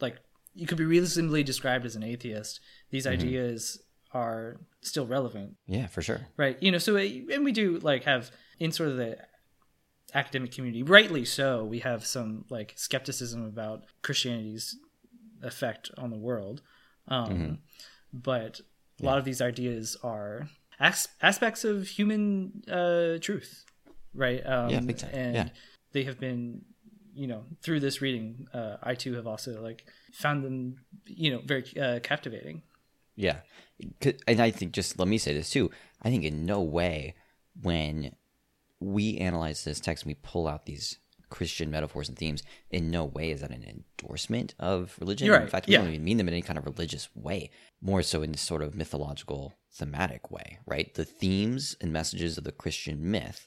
like 0.00 0.18
you 0.54 0.66
could 0.66 0.78
be 0.78 0.84
reasonably 0.84 1.42
described 1.42 1.84
as 1.84 1.96
an 1.96 2.02
atheist, 2.02 2.60
these 2.90 3.06
mm-hmm. 3.06 3.20
ideas 3.20 3.80
are 4.12 4.56
still 4.80 5.06
relevant. 5.06 5.56
Yeah, 5.66 5.86
for 5.86 6.00
sure. 6.02 6.20
Right. 6.36 6.56
You 6.62 6.72
know, 6.72 6.78
so 6.78 6.96
and 6.96 7.44
we 7.44 7.52
do 7.52 7.78
like 7.78 8.04
have 8.04 8.30
in 8.58 8.72
sort 8.72 8.88
of 8.90 8.96
the 8.96 9.18
academic 10.14 10.52
community, 10.52 10.82
rightly 10.82 11.24
so, 11.24 11.64
we 11.64 11.80
have 11.80 12.06
some 12.06 12.44
like 12.48 12.72
skepticism 12.76 13.44
about 13.44 13.84
Christianity's 14.02 14.76
effect 15.42 15.90
on 15.98 16.10
the 16.10 16.16
world. 16.16 16.62
Um, 17.08 17.28
mm-hmm. 17.28 17.54
But 18.12 18.60
a 18.60 19.02
yeah. 19.02 19.10
lot 19.10 19.18
of 19.18 19.24
these 19.24 19.42
ideas 19.42 19.96
are 20.02 20.48
as- 20.80 21.08
aspects 21.22 21.64
of 21.64 21.88
human 21.88 22.62
uh, 22.70 23.18
truth, 23.20 23.64
right? 24.14 24.44
Um, 24.46 24.70
yeah, 24.70 24.80
big 24.80 24.98
time. 24.98 25.10
And 25.12 25.34
yeah. 25.34 25.48
they 25.92 26.04
have 26.04 26.18
been, 26.20 26.62
you 27.14 27.26
know, 27.26 27.44
through 27.62 27.80
this 27.80 28.00
reading, 28.00 28.46
uh, 28.52 28.76
I 28.82 28.94
too 28.94 29.14
have 29.14 29.26
also 29.26 29.60
like 29.62 29.84
found 30.12 30.44
them, 30.44 30.78
you 31.06 31.30
know, 31.30 31.40
very 31.44 31.64
uh, 31.80 32.00
captivating. 32.00 32.62
Yeah, 33.14 33.40
and 34.26 34.40
I 34.40 34.50
think 34.50 34.72
just 34.72 34.98
let 34.98 35.08
me 35.08 35.16
say 35.16 35.32
this 35.32 35.48
too. 35.48 35.70
I 36.02 36.10
think 36.10 36.24
in 36.24 36.44
no 36.44 36.60
way 36.60 37.14
when 37.62 38.14
we 38.78 39.16
analyze 39.16 39.64
this 39.64 39.80
text, 39.80 40.04
and 40.04 40.10
we 40.10 40.18
pull 40.22 40.46
out 40.46 40.66
these 40.66 40.98
Christian 41.30 41.70
metaphors 41.70 42.08
and 42.08 42.18
themes, 42.18 42.42
in 42.70 42.90
no 42.90 43.04
way 43.04 43.30
is 43.30 43.40
that 43.40 43.50
an 43.50 43.64
endorsement 43.64 44.54
of 44.58 44.94
religion. 45.00 45.30
Right. 45.30 45.42
In 45.42 45.48
fact, 45.48 45.66
we 45.66 45.72
yeah. 45.72 45.80
don't 45.80 45.88
even 45.88 46.04
mean 46.04 46.18
them 46.18 46.28
in 46.28 46.34
any 46.34 46.42
kind 46.42 46.58
of 46.58 46.66
religious 46.66 47.08
way, 47.14 47.50
more 47.80 48.02
so 48.02 48.22
in 48.22 48.32
this 48.32 48.42
sort 48.42 48.62
of 48.62 48.74
mythological, 48.74 49.54
thematic 49.76 50.30
way, 50.30 50.58
right? 50.66 50.92
The 50.94 51.04
themes 51.04 51.76
and 51.80 51.92
messages 51.92 52.38
of 52.38 52.44
the 52.44 52.52
Christian 52.52 53.10
myth 53.10 53.46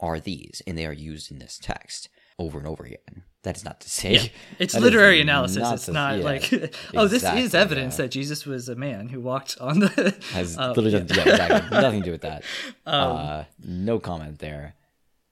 are 0.00 0.20
these, 0.20 0.62
and 0.66 0.76
they 0.76 0.86
are 0.86 0.92
used 0.92 1.30
in 1.30 1.38
this 1.38 1.58
text 1.58 2.08
over 2.38 2.58
and 2.58 2.66
over 2.66 2.84
again. 2.84 3.22
That 3.42 3.56
is 3.56 3.64
not 3.64 3.80
to 3.82 3.90
say 3.90 4.14
yeah. 4.14 4.28
it's 4.58 4.74
literary 4.74 5.20
analysis. 5.20 5.58
Not 5.58 5.74
it's 5.74 5.86
to, 5.86 5.92
not 5.92 6.18
yeah, 6.18 6.24
like 6.24 6.74
oh, 6.94 7.06
this 7.06 7.24
is 7.24 7.54
evidence 7.54 7.98
yeah. 7.98 8.04
that 8.04 8.08
Jesus 8.08 8.46
was 8.46 8.68
a 8.68 8.74
man 8.74 9.08
who 9.08 9.20
walked 9.20 9.58
on 9.60 9.80
the 9.80 10.16
has 10.32 10.58
uh, 10.58 10.72
literally 10.76 10.92
yeah. 10.92 11.22
exactly 11.22 11.80
nothing 11.80 12.00
to 12.00 12.06
do 12.06 12.12
with 12.12 12.22
that. 12.22 12.42
Um, 12.86 13.16
uh, 13.16 13.44
no 13.62 13.98
comment 13.98 14.38
there. 14.38 14.74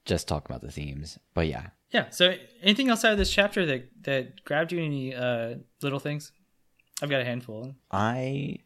Just 0.04 0.28
talk 0.28 0.44
about 0.44 0.60
the 0.60 0.70
themes, 0.70 1.18
but 1.32 1.46
yeah, 1.46 1.68
yeah. 1.92 2.10
So, 2.10 2.34
anything 2.60 2.88
else 2.88 3.04
out 3.04 3.12
of 3.12 3.18
this 3.18 3.30
chapter 3.30 3.64
that 3.66 3.88
that 4.02 4.44
grabbed 4.44 4.72
you? 4.72 4.82
Any 4.82 5.14
uh, 5.14 5.54
little 5.80 6.00
things? 6.00 6.32
I've 7.00 7.08
got 7.08 7.20
a 7.20 7.24
handful. 7.24 7.76
I 7.90 8.58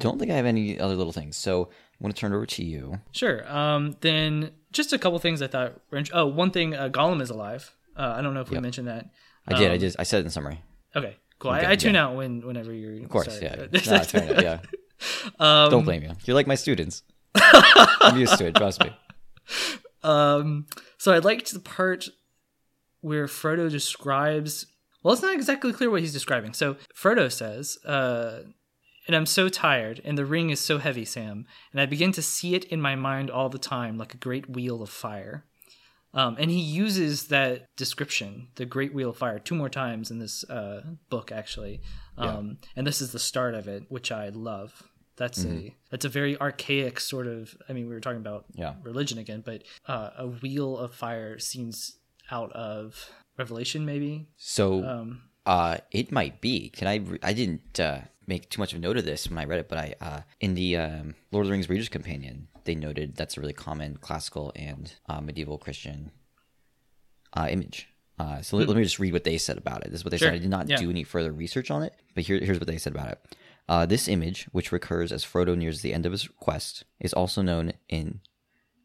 don't 0.00 0.18
think 0.18 0.30
I 0.30 0.34
have 0.34 0.46
any 0.46 0.78
other 0.78 0.96
little 0.96 1.12
things. 1.12 1.36
So 1.36 1.64
I'm 1.64 2.02
going 2.02 2.12
to 2.12 2.18
turn 2.18 2.32
it 2.32 2.36
over 2.36 2.46
to 2.46 2.64
you. 2.64 3.00
Sure. 3.12 3.50
Um, 3.50 3.96
then 4.00 4.50
just 4.72 4.92
a 4.92 4.98
couple 4.98 5.18
things 5.18 5.42
I 5.42 5.46
thought. 5.46 5.80
Were 5.90 6.02
oh, 6.12 6.26
one 6.26 6.50
thing. 6.50 6.74
Uh, 6.74 6.88
Gollum 6.88 7.20
is 7.22 7.30
alive. 7.30 7.74
Uh, 7.96 8.14
I 8.16 8.22
don't 8.22 8.34
know 8.34 8.40
if 8.40 8.50
we 8.50 8.56
yep. 8.56 8.62
mentioned 8.62 8.88
that. 8.88 9.10
I 9.46 9.58
did. 9.58 9.70
I 9.70 9.74
um, 9.74 9.80
just 9.80 10.00
I 10.00 10.02
said 10.02 10.20
it 10.20 10.24
in 10.24 10.30
summary. 10.30 10.62
Okay. 10.96 11.16
Cool. 11.38 11.52
Okay, 11.52 11.66
I, 11.66 11.72
I, 11.72 11.76
tune 11.76 11.94
yeah. 11.94 12.06
out 12.06 12.16
when 12.16 12.46
whenever 12.46 12.72
you're. 12.72 13.02
Of 13.02 13.08
course. 13.08 13.26
Sorry. 13.26 13.46
Yeah. 13.46 14.30
no, 14.32 14.40
yeah. 14.40 14.60
Um, 15.38 15.70
don't 15.70 15.84
blame 15.86 16.02
you. 16.02 16.10
You're 16.26 16.34
like 16.34 16.46
my 16.46 16.56
students. 16.56 17.02
I'm 17.34 18.18
used 18.18 18.36
to 18.36 18.48
it. 18.48 18.54
Trust 18.54 18.84
me. 18.84 18.92
Um. 20.02 20.66
So 20.98 21.10
I 21.10 21.18
liked 21.20 21.54
the 21.54 21.58
part 21.58 22.10
where 23.00 23.26
Frodo 23.26 23.70
describes. 23.70 24.66
Well, 25.02 25.14
it's 25.14 25.22
not 25.22 25.34
exactly 25.34 25.72
clear 25.72 25.90
what 25.90 26.02
he's 26.02 26.12
describing. 26.12 26.52
So 26.52 26.76
Frodo 26.94 27.32
says, 27.32 27.78
uh, 27.86 28.40
and 29.06 29.16
I'm 29.16 29.26
so 29.26 29.48
tired, 29.48 30.00
and 30.04 30.16
the 30.16 30.26
ring 30.26 30.50
is 30.50 30.60
so 30.60 30.78
heavy, 30.78 31.04
Sam, 31.04 31.46
and 31.72 31.80
I 31.80 31.86
begin 31.86 32.12
to 32.12 32.22
see 32.22 32.54
it 32.54 32.64
in 32.64 32.80
my 32.80 32.96
mind 32.96 33.30
all 33.30 33.48
the 33.48 33.58
time 33.58 33.98
like 33.98 34.14
a 34.14 34.18
great 34.18 34.48
wheel 34.48 34.82
of 34.82 34.90
fire. 34.90 35.44
Um, 36.12 36.36
and 36.38 36.50
he 36.50 36.60
uses 36.60 37.28
that 37.28 37.68
description, 37.76 38.48
the 38.56 38.64
Great 38.64 38.92
Wheel 38.92 39.10
of 39.10 39.16
Fire, 39.16 39.38
two 39.38 39.54
more 39.54 39.68
times 39.68 40.10
in 40.10 40.18
this 40.18 40.42
uh, 40.50 40.82
book, 41.08 41.30
actually. 41.30 41.82
Um, 42.18 42.58
yeah. 42.62 42.68
And 42.76 42.86
this 42.86 43.00
is 43.00 43.12
the 43.12 43.18
start 43.18 43.54
of 43.54 43.68
it, 43.68 43.84
which 43.88 44.10
I 44.10 44.30
love. 44.30 44.82
That's 45.16 45.44
mm-hmm. 45.44 45.68
a 45.68 45.76
that's 45.90 46.04
a 46.04 46.08
very 46.08 46.40
archaic 46.40 46.98
sort 46.98 47.26
of. 47.26 47.54
I 47.68 47.74
mean, 47.74 47.86
we 47.86 47.94
were 47.94 48.00
talking 48.00 48.20
about 48.20 48.46
yeah. 48.54 48.74
religion 48.82 49.18
again, 49.18 49.42
but 49.44 49.62
uh, 49.86 50.10
a 50.16 50.26
wheel 50.26 50.78
of 50.78 50.94
fire 50.94 51.38
seems 51.38 51.98
out 52.30 52.50
of 52.52 53.10
Revelation, 53.36 53.84
maybe. 53.84 54.28
So, 54.36 54.84
um, 54.84 55.22
uh, 55.46 55.78
it 55.90 56.10
might 56.10 56.40
be. 56.40 56.70
Can 56.70 56.88
I? 56.88 56.96
Re- 56.96 57.18
I 57.22 57.34
didn't 57.34 57.78
uh, 57.78 58.00
make 58.30 58.48
too 58.48 58.60
much 58.60 58.72
of 58.72 58.78
a 58.78 58.80
note 58.80 58.96
of 58.96 59.04
this 59.04 59.28
when 59.28 59.38
I 59.38 59.44
read 59.44 59.58
it, 59.60 59.68
but 59.68 59.76
I 59.76 59.94
uh, 60.00 60.20
in 60.40 60.54
the 60.54 60.78
um, 60.78 61.14
Lord 61.32 61.44
of 61.44 61.48
the 61.48 61.52
Rings 61.52 61.68
Reader's 61.68 61.90
Companion, 61.90 62.48
they 62.64 62.74
noted 62.74 63.16
that's 63.16 63.36
a 63.36 63.40
really 63.40 63.52
common 63.52 63.98
classical 63.98 64.52
and 64.56 64.94
uh, 65.08 65.20
medieval 65.20 65.58
Christian 65.58 66.12
uh, 67.34 67.48
image. 67.50 67.88
Uh, 68.18 68.40
so 68.40 68.56
let, 68.56 68.68
let, 68.68 68.76
me 68.76 68.84
just 68.84 68.98
read 68.98 69.12
what 69.12 69.24
they 69.24 69.36
said 69.36 69.58
about 69.58 69.84
it. 69.84 69.90
This 69.90 70.00
is 70.00 70.04
what 70.04 70.12
they 70.12 70.18
sure. 70.18 70.28
said. 70.28 70.34
I 70.34 70.38
did 70.38 70.50
not 70.50 70.68
yeah. 70.68 70.76
do 70.76 70.90
any 70.90 71.04
further 71.04 71.32
research 71.32 71.70
on 71.70 71.82
it, 71.82 71.94
but 72.14 72.24
here, 72.24 72.38
here's 72.38 72.58
what 72.58 72.66
they 72.66 72.78
said 72.78 72.94
about 72.94 73.08
it. 73.08 73.36
Uh, 73.68 73.86
this 73.86 74.08
image, 74.08 74.46
which 74.52 74.72
recurs 74.72 75.10
as 75.10 75.24
Frodo 75.24 75.56
nears 75.56 75.80
the 75.80 75.94
end 75.94 76.06
of 76.06 76.12
his 76.12 76.28
quest, 76.38 76.84
is 77.00 77.12
also 77.12 77.42
known 77.42 77.72
in 77.88 78.20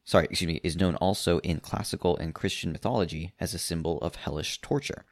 sorry, 0.06 0.28
excuse 0.30 0.48
me, 0.48 0.62
is 0.64 0.78
known 0.78 0.96
also 0.98 1.40
in 1.40 1.60
classical 1.60 2.16
and 2.18 2.34
Christian 2.34 2.72
mythology 2.72 3.34
as 3.40 3.54
a 3.54 3.60
symbol 3.60 3.98
of 4.00 4.16
hellish 4.16 4.62
torture. 4.62 5.04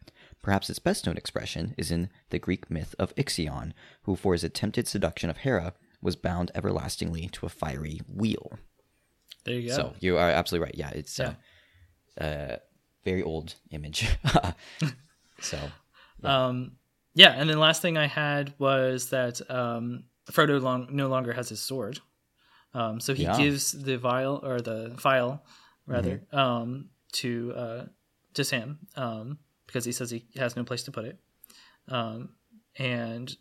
Perhaps 0.44 0.70
its 0.70 0.78
best 0.78 1.08
known 1.08 1.18
expression 1.18 1.74
is 1.78 1.90
in 1.90 2.10
the 2.30 2.38
Greek 2.38 2.70
myth 2.70 2.94
of 3.00 3.16
Ixion, 3.16 3.72
who 4.04 4.16
for 4.16 4.34
his 4.34 4.44
attempted 4.44 4.88
seduction 4.88 5.30
of 5.30 5.38
Hera 5.38 5.74
was 6.02 6.18
bound 6.18 6.52
everlastingly 6.54 7.30
to 7.30 7.46
a 7.46 7.50
fiery 7.50 8.02
wheel. 8.08 8.60
There 9.46 9.56
you 9.56 9.70
go. 9.70 9.76
So 9.76 9.94
you 10.02 10.18
are 10.18 10.30
absolutely 10.30 10.66
right. 10.66 10.76
Yeah, 10.76 10.90
it's 10.90 11.18
yeah. 11.18 11.34
a, 12.18 12.26
a 12.26 12.60
very 13.06 13.24
old 13.24 13.56
image. 13.72 14.08
so, 15.40 15.58
yeah. 16.22 16.46
um, 16.46 16.74
yeah, 17.16 17.32
and 17.32 17.50
then 17.50 17.58
last 17.58 17.82
thing 17.82 17.98
I 17.98 18.08
had 18.08 18.54
was 18.60 19.10
that 19.10 19.40
um, 19.50 20.04
Frodo 20.30 20.62
long, 20.62 20.90
no 20.92 21.08
longer 21.08 21.32
has 21.32 21.48
his 21.48 21.62
sword. 21.62 22.00
Um, 22.74 23.00
so 23.00 23.14
he 23.14 23.24
yeah. 23.24 23.38
gives 23.38 23.72
the 23.72 23.98
vial 23.98 24.42
or 24.44 24.60
the 24.60 24.96
phial 24.98 25.42
rather 25.86 26.18
mm-hmm. 26.18 26.38
um, 26.38 26.90
to 27.14 27.54
uh, 27.56 27.86
to 28.34 28.44
Sam 28.44 28.80
um, 28.96 29.38
because 29.74 29.86
he 29.86 29.92
says 29.92 30.12
he 30.12 30.24
has 30.36 30.56
no 30.56 30.64
place 30.64 30.84
to 30.84 30.92
put 30.92 31.06
it, 31.06 31.18
um, 31.90 32.30
and 32.78 33.36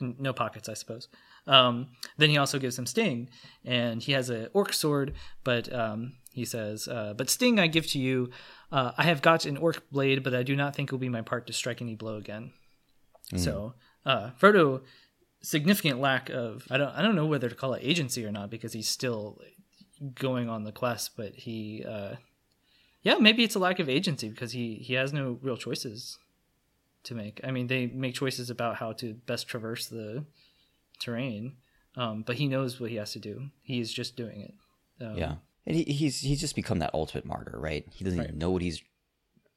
no 0.00 0.32
pockets, 0.32 0.68
I 0.68 0.74
suppose. 0.74 1.06
Um, 1.46 1.90
then 2.18 2.30
he 2.30 2.38
also 2.38 2.58
gives 2.58 2.76
him 2.76 2.86
Sting, 2.86 3.30
and 3.64 4.02
he 4.02 4.12
has 4.12 4.30
an 4.30 4.48
orc 4.52 4.72
sword, 4.72 5.14
but 5.44 5.72
um, 5.72 6.14
he 6.32 6.44
says, 6.44 6.88
uh, 6.88 7.14
"But 7.16 7.30
Sting, 7.30 7.60
I 7.60 7.68
give 7.68 7.86
to 7.88 8.00
you. 8.00 8.30
Uh, 8.72 8.90
I 8.98 9.04
have 9.04 9.22
got 9.22 9.44
an 9.46 9.56
orc 9.56 9.88
blade, 9.90 10.24
but 10.24 10.34
I 10.34 10.42
do 10.42 10.56
not 10.56 10.74
think 10.74 10.88
it 10.88 10.92
will 10.92 10.98
be 10.98 11.08
my 11.08 11.22
part 11.22 11.46
to 11.46 11.52
strike 11.52 11.80
any 11.80 11.94
blow 11.94 12.16
again." 12.16 12.52
So 13.36 13.74
uh, 14.04 14.30
Frodo, 14.40 14.82
significant 15.40 16.00
lack 16.00 16.30
of 16.30 16.66
I 16.70 16.78
don't 16.78 16.94
I 16.94 17.02
don't 17.02 17.14
know 17.14 17.26
whether 17.26 17.48
to 17.48 17.54
call 17.54 17.74
it 17.74 17.82
agency 17.84 18.24
or 18.26 18.32
not 18.32 18.50
because 18.50 18.72
he's 18.72 18.88
still 18.88 19.38
going 20.14 20.48
on 20.48 20.64
the 20.64 20.72
quest, 20.72 21.12
but 21.16 21.34
he 21.34 21.84
uh, 21.88 22.16
yeah 23.04 23.14
maybe 23.20 23.44
it's 23.44 23.54
a 23.54 23.60
lack 23.60 23.78
of 23.78 23.88
agency 23.88 24.28
because 24.28 24.52
he 24.52 24.74
he 24.76 24.94
has 24.94 25.12
no 25.12 25.38
real 25.40 25.56
choices 25.56 26.18
to 27.04 27.14
make. 27.14 27.40
I 27.44 27.50
mean, 27.50 27.68
they 27.68 27.86
make 27.86 28.14
choices 28.14 28.50
about 28.50 28.76
how 28.76 28.92
to 28.94 29.14
best 29.14 29.46
traverse 29.46 29.86
the 29.86 30.24
terrain, 30.98 31.56
um, 31.96 32.24
but 32.26 32.36
he 32.36 32.48
knows 32.48 32.80
what 32.80 32.90
he 32.90 32.96
has 32.96 33.12
to 33.12 33.18
do. 33.18 33.50
He 33.62 33.80
is 33.80 33.92
just 33.92 34.16
doing 34.16 34.40
it. 34.40 34.54
Um, 35.04 35.16
Yeah, 35.16 35.34
and 35.66 35.76
he, 35.76 35.84
he's 35.84 36.20
he's 36.20 36.40
just 36.40 36.56
become 36.56 36.80
that 36.80 36.94
ultimate 36.94 37.26
martyr, 37.26 37.58
right? 37.58 37.86
He 37.90 38.04
doesn't 38.04 38.20
even 38.20 38.38
know 38.38 38.50
what 38.50 38.62
he's. 38.62 38.82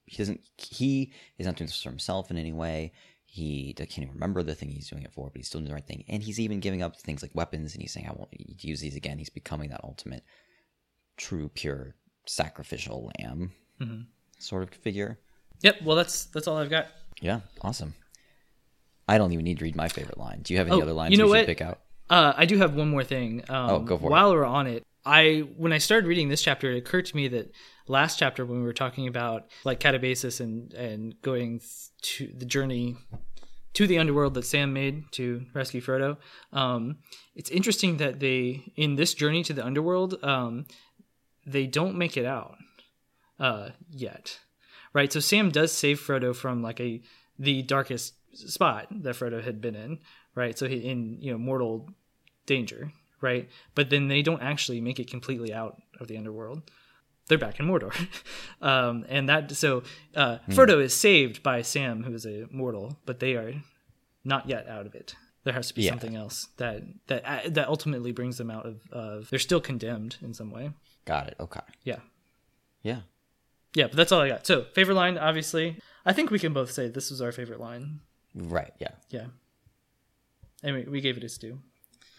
He 0.05 0.17
doesn't. 0.17 0.41
He 0.57 1.11
is 1.37 1.45
not 1.45 1.55
doing 1.55 1.67
this 1.67 1.81
for 1.81 1.89
himself 1.89 2.29
in 2.29 2.37
any 2.37 2.53
way. 2.53 2.93
He 3.25 3.73
can't 3.77 3.97
even 3.97 4.13
remember 4.13 4.41
the 4.41 4.55
thing 4.55 4.69
he's 4.69 4.89
doing 4.89 5.03
it 5.03 5.11
for, 5.11 5.29
but 5.29 5.37
he's 5.37 5.47
still 5.47 5.59
doing 5.59 5.69
the 5.69 5.75
right 5.75 5.85
thing. 5.85 6.05
And 6.07 6.23
he's 6.23 6.39
even 6.39 6.59
giving 6.59 6.81
up 6.81 6.97
things 6.97 7.21
like 7.21 7.35
weapons, 7.35 7.73
and 7.73 7.81
he's 7.81 7.91
saying, 7.91 8.07
"I 8.07 8.13
won't 8.13 8.29
use 8.63 8.81
these 8.81 8.95
again." 8.95 9.17
He's 9.17 9.29
becoming 9.29 9.69
that 9.69 9.83
ultimate, 9.83 10.23
true, 11.17 11.49
pure, 11.49 11.95
sacrificial 12.27 13.11
lamb 13.19 13.51
Mhm. 13.81 14.05
sort 14.39 14.63
of 14.63 14.69
figure. 14.69 15.19
Yep. 15.61 15.81
Well, 15.83 15.95
that's 15.95 16.25
that's 16.25 16.47
all 16.47 16.57
I've 16.57 16.69
got. 16.69 16.87
Yeah, 17.21 17.41
awesome. 17.61 17.93
I 19.07 19.17
don't 19.17 19.31
even 19.31 19.45
need 19.45 19.57
to 19.59 19.63
read 19.63 19.75
my 19.75 19.87
favorite 19.87 20.17
line. 20.17 20.41
Do 20.41 20.53
you 20.53 20.57
have 20.59 20.67
any 20.67 20.77
Oh, 20.77 20.81
other 20.81 20.93
lines 20.93 21.11
you 21.11 21.17
know 21.17 21.25
should 21.25 21.31
what? 21.31 21.45
pick 21.45 21.61
out? 21.61 21.79
Uh, 22.09 22.33
I 22.35 22.45
do 22.45 22.57
have 22.57 22.75
one 22.75 22.89
more 22.89 23.03
thing. 23.03 23.43
Um, 23.49 23.69
Oh, 23.69 23.79
go 23.79 23.97
for 23.97 24.05
it. 24.07 24.09
While 24.11 24.31
we're 24.33 24.45
on 24.45 24.67
it, 24.67 24.83
I 25.05 25.39
when 25.57 25.71
I 25.73 25.77
started 25.77 26.07
reading 26.07 26.29
this 26.29 26.41
chapter, 26.41 26.71
it 26.71 26.77
occurred 26.77 27.05
to 27.07 27.15
me 27.15 27.27
that 27.29 27.51
last 27.87 28.19
chapter 28.19 28.45
when 28.45 28.59
we 28.59 28.65
were 28.65 28.73
talking 28.73 29.07
about 29.07 29.45
like 29.63 29.79
Catabasis 29.79 30.39
and 30.41 30.73
and 30.73 31.19
going 31.21 31.61
to 32.01 32.31
the 32.37 32.45
journey 32.45 32.97
to 33.73 33.87
the 33.87 33.97
underworld 33.99 34.33
that 34.33 34.43
Sam 34.45 34.73
made 34.73 35.03
to 35.13 35.45
rescue 35.53 35.81
Frodo. 35.81 36.17
Um, 36.51 36.97
it's 37.35 37.49
interesting 37.49 37.97
that 37.97 38.19
they 38.19 38.73
in 38.75 38.95
this 38.95 39.13
journey 39.13 39.43
to 39.43 39.53
the 39.53 39.65
underworld, 39.65 40.21
um, 40.23 40.65
they 41.47 41.65
don't 41.65 41.97
make 41.97 42.17
it 42.17 42.25
out 42.25 42.57
uh, 43.39 43.69
yet, 43.89 44.39
right? 44.93 45.11
So 45.11 45.19
Sam 45.19 45.49
does 45.49 45.71
save 45.71 45.99
Frodo 45.99 46.35
from 46.35 46.61
like 46.61 46.79
a 46.79 47.01
the 47.39 47.61
darkest 47.61 48.13
spot 48.35 48.87
that 48.91 49.15
Frodo 49.15 49.43
had 49.43 49.61
been 49.61 49.75
in, 49.75 49.99
right? 50.35 50.57
So 50.57 50.67
he 50.67 50.77
in 50.77 51.17
you 51.21 51.31
know 51.31 51.37
mortal 51.37 51.89
danger, 52.45 52.91
right? 53.21 53.49
But 53.75 53.89
then 53.89 54.07
they 54.09 54.21
don't 54.21 54.41
actually 54.41 54.81
make 54.81 54.99
it 54.99 55.09
completely 55.09 55.53
out 55.53 55.81
of 55.99 56.07
the 56.07 56.17
underworld. 56.17 56.61
They're 57.27 57.37
back 57.37 57.59
in 57.59 57.67
Mordor, 57.67 57.93
um, 58.61 59.05
and 59.09 59.27
that 59.29 59.51
so 59.51 59.83
uh, 60.15 60.37
Frodo 60.49 60.81
is 60.81 60.93
saved 60.93 61.43
by 61.43 61.61
Sam, 61.61 62.03
who 62.03 62.13
is 62.13 62.25
a 62.25 62.45
mortal, 62.51 62.97
but 63.05 63.19
they 63.19 63.33
are 63.35 63.53
not 64.23 64.47
yet 64.47 64.67
out 64.67 64.85
of 64.85 64.95
it. 64.95 65.15
There 65.43 65.53
has 65.53 65.67
to 65.69 65.75
be 65.75 65.83
Yeah. 65.83 65.91
something 65.91 66.15
else 66.15 66.47
that 66.57 66.83
that 67.07 67.23
uh, 67.25 67.49
that 67.49 67.67
ultimately 67.67 68.11
brings 68.13 68.37
them 68.37 68.49
out 68.49 68.65
of, 68.65 68.81
of. 68.91 69.29
They're 69.29 69.39
still 69.39 69.61
condemned 69.61 70.17
in 70.21 70.33
some 70.33 70.51
way. 70.51 70.71
Got 71.07 71.27
it. 71.29 71.35
Okay. 71.39 71.61
Yeah, 71.83 71.99
Yeah. 72.83 72.99
yeah, 73.73 73.87
but 73.87 73.95
that's 73.95 74.11
all 74.11 74.21
I 74.21 74.27
got. 74.29 74.45
So 74.45 74.65
favorite 74.75 74.95
line, 74.95 75.17
obviously, 75.17 75.79
I 76.05 76.11
think 76.13 76.29
we 76.31 76.37
can 76.39 76.51
both 76.53 76.69
say 76.71 76.89
this 76.89 77.09
was 77.09 77.21
our 77.21 77.31
favorite 77.31 77.59
line. 77.61 78.01
Right. 78.35 78.73
Yeah. 78.79 78.91
Yeah, 79.09 79.27
Anyway, 80.63 80.85
we, 80.87 81.01
gave 81.01 81.17
it 81.17 81.23
its 81.23 81.37
due. 81.37 81.59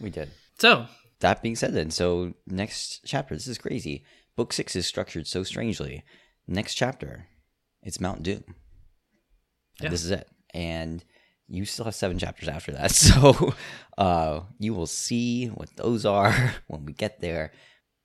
We 0.01 0.11
did. 0.11 0.31
So 0.59 0.87
that 1.20 1.42
being 1.42 1.57
said 1.57 1.74
then 1.74 1.90
so 1.90 2.33
next 2.46 3.01
chapter 3.05 3.35
this 3.35 3.46
is 3.48 3.59
crazy 3.59 4.05
book 4.37 4.53
six 4.53 4.77
is 4.77 4.87
structured 4.87 5.27
so 5.27 5.42
strangely 5.42 6.05
next 6.46 6.74
chapter 6.77 7.27
it's 7.83 8.01
mount 8.01 8.22
doom 8.22 8.44
And 8.46 8.55
Yeah. 9.81 9.88
this 9.90 10.05
is 10.05 10.12
it 10.12 10.29
and 10.55 11.05
you 11.48 11.64
still 11.64 11.87
have 11.87 11.94
seven 11.96 12.18
chapters 12.20 12.48
after 12.48 12.70
that 12.72 12.90
so 13.07 13.53
uh 13.98 14.40
you 14.61 14.74
will 14.74 14.87
see 14.87 15.46
what 15.46 15.74
those 15.77 16.07
are 16.07 16.55
when 16.68 16.85
we 16.85 16.92
get 16.92 17.20
there 17.20 17.51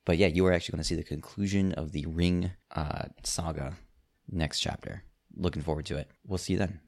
but 0.04 0.18
yeah 0.18 0.26
you 0.26 0.44
are 0.46 0.52
actually 0.52 0.72
going 0.72 0.82
to 0.82 0.88
see 0.88 0.94
the 0.94 1.02
conclusion 1.02 1.72
of 1.72 1.92
the 1.92 2.06
ring 2.06 2.52
uh 2.74 3.04
saga 3.22 3.74
next 4.30 4.60
chapter. 4.60 5.02
Looking 5.36 5.62
forward 5.62 5.86
to 5.86 5.96
it. 5.96 6.08
We'll 6.26 6.38
see 6.38 6.54
you 6.54 6.58
then 6.58 6.80